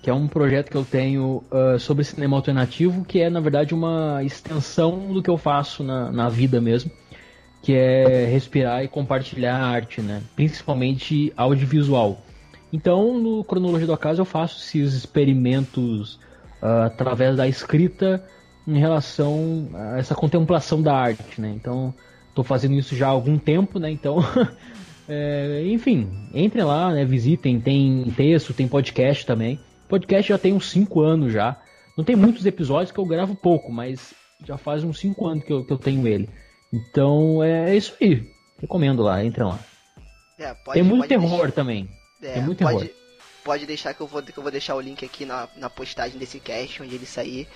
[0.02, 3.74] que é um projeto que eu tenho uh, sobre cinema alternativo, que é, na verdade,
[3.74, 6.92] uma extensão do que eu faço na, na vida mesmo,
[7.62, 10.24] que é respirar e compartilhar arte, né?
[10.36, 12.24] Principalmente audiovisual.
[12.72, 16.16] Então, no Cronologia do Acaso, eu faço esses experimentos
[16.62, 18.24] uh, através da escrita
[18.68, 21.52] em relação a essa contemplação da arte, né?
[21.56, 21.94] Então,
[22.30, 23.90] estou fazendo isso já há algum tempo, né?
[23.90, 24.20] Então,
[25.10, 27.04] é, enfim, entrem lá, né?
[27.04, 29.60] Visitem, tem texto, tem podcast também.
[29.88, 31.60] Podcast já tem uns 5 anos já.
[31.98, 34.14] Não tem muitos episódios que eu gravo pouco, mas
[34.46, 36.30] já faz uns 5 anos que eu, que eu tenho ele.
[36.72, 38.24] Então, é, é isso aí.
[38.62, 39.60] Recomendo lá, entrem lá.
[40.38, 41.52] É, pode, tem muito terror deixar.
[41.52, 41.90] também.
[42.22, 42.92] É, Tem muito pode,
[43.44, 46.20] pode deixar que eu, vou, que eu vou deixar o link aqui na, na postagem
[46.20, 47.48] desse cast, onde ele sair.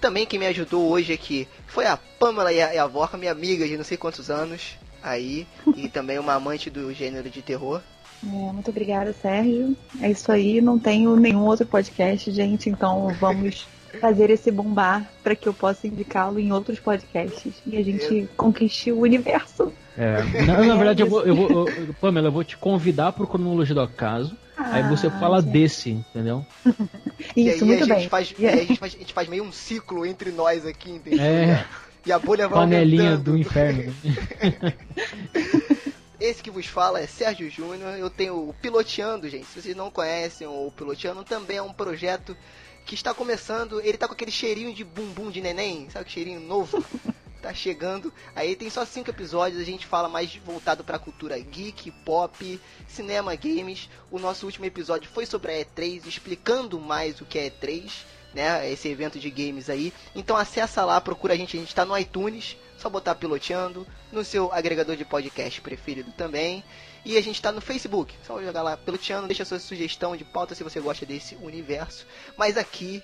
[0.00, 3.32] Também quem me ajudou hoje aqui foi a Pamela e a, e a Vorca, minha
[3.32, 5.46] amiga de não sei quantos anos aí,
[5.76, 7.80] e também uma amante do gênero de terror.
[8.24, 9.76] É, muito obrigada, Sérgio.
[10.00, 13.66] É isso aí, não tenho nenhum outro podcast, gente, então vamos
[14.00, 18.28] fazer esse bombar para que eu possa indicá-lo em outros podcasts e a gente eu...
[18.36, 19.72] conquiste o universo.
[19.96, 23.26] É, na, na, verdade, eu vou, eu vou eu, Pamela, eu vou te convidar pro
[23.26, 24.36] cronologia do acaso.
[24.56, 25.52] Ah, aí você fala gente.
[25.52, 26.44] desse, entendeu?
[27.36, 28.08] Isso, muito a bem.
[28.08, 28.60] Faz, yeah.
[28.60, 31.24] a, gente faz, a gente faz meio um ciclo entre nós aqui, entendeu?
[31.24, 31.66] É.
[32.04, 33.32] E a bolha vai Panelinha aumentando.
[33.32, 33.94] do inferno.
[36.18, 37.96] Esse que vos fala é Sérgio Júnior.
[37.96, 39.46] Eu tenho o Piloteando, gente.
[39.46, 42.36] Se vocês não conhecem o Piloteando, também é um projeto
[42.84, 43.80] que está começando.
[43.80, 46.84] Ele tá com aquele cheirinho de bumbum de neném, sabe que cheirinho novo?
[47.42, 48.12] Tá chegando.
[48.34, 53.34] Aí tem só cinco episódios, a gente fala mais voltado pra cultura geek, pop, cinema,
[53.34, 53.90] games.
[54.10, 57.90] O nosso último episódio foi sobre a E3, explicando mais o que é E3,
[58.32, 58.70] né?
[58.70, 59.92] Esse evento de games aí.
[60.14, 64.24] Então acessa lá, procura a gente, a gente tá no iTunes, só botar piloteando, no
[64.24, 66.64] seu agregador de podcast preferido também.
[67.04, 68.14] E a gente está no Facebook.
[68.24, 72.06] Só jogar lá piloteando, deixa sua sugestão de pauta se você gosta desse universo.
[72.36, 73.02] Mas aqui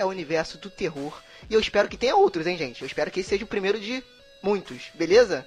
[0.00, 1.20] é o universo do terror.
[1.48, 2.82] E eu espero que tenha outros, hein, gente?
[2.82, 4.02] Eu espero que esse seja o primeiro de
[4.42, 5.46] muitos, beleza?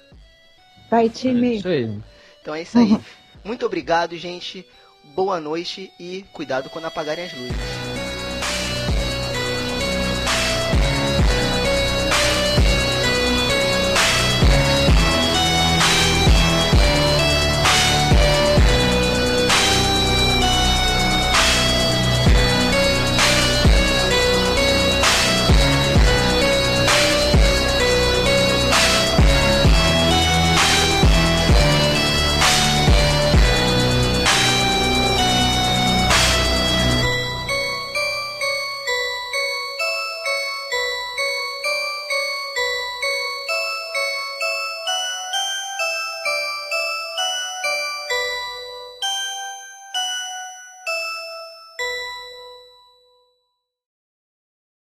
[0.90, 1.48] Vai, time.
[1.48, 1.98] É isso aí.
[2.40, 2.98] Então é isso aí.
[3.44, 4.66] Muito obrigado, gente.
[5.14, 7.83] Boa noite e cuidado quando apagarem as luzes.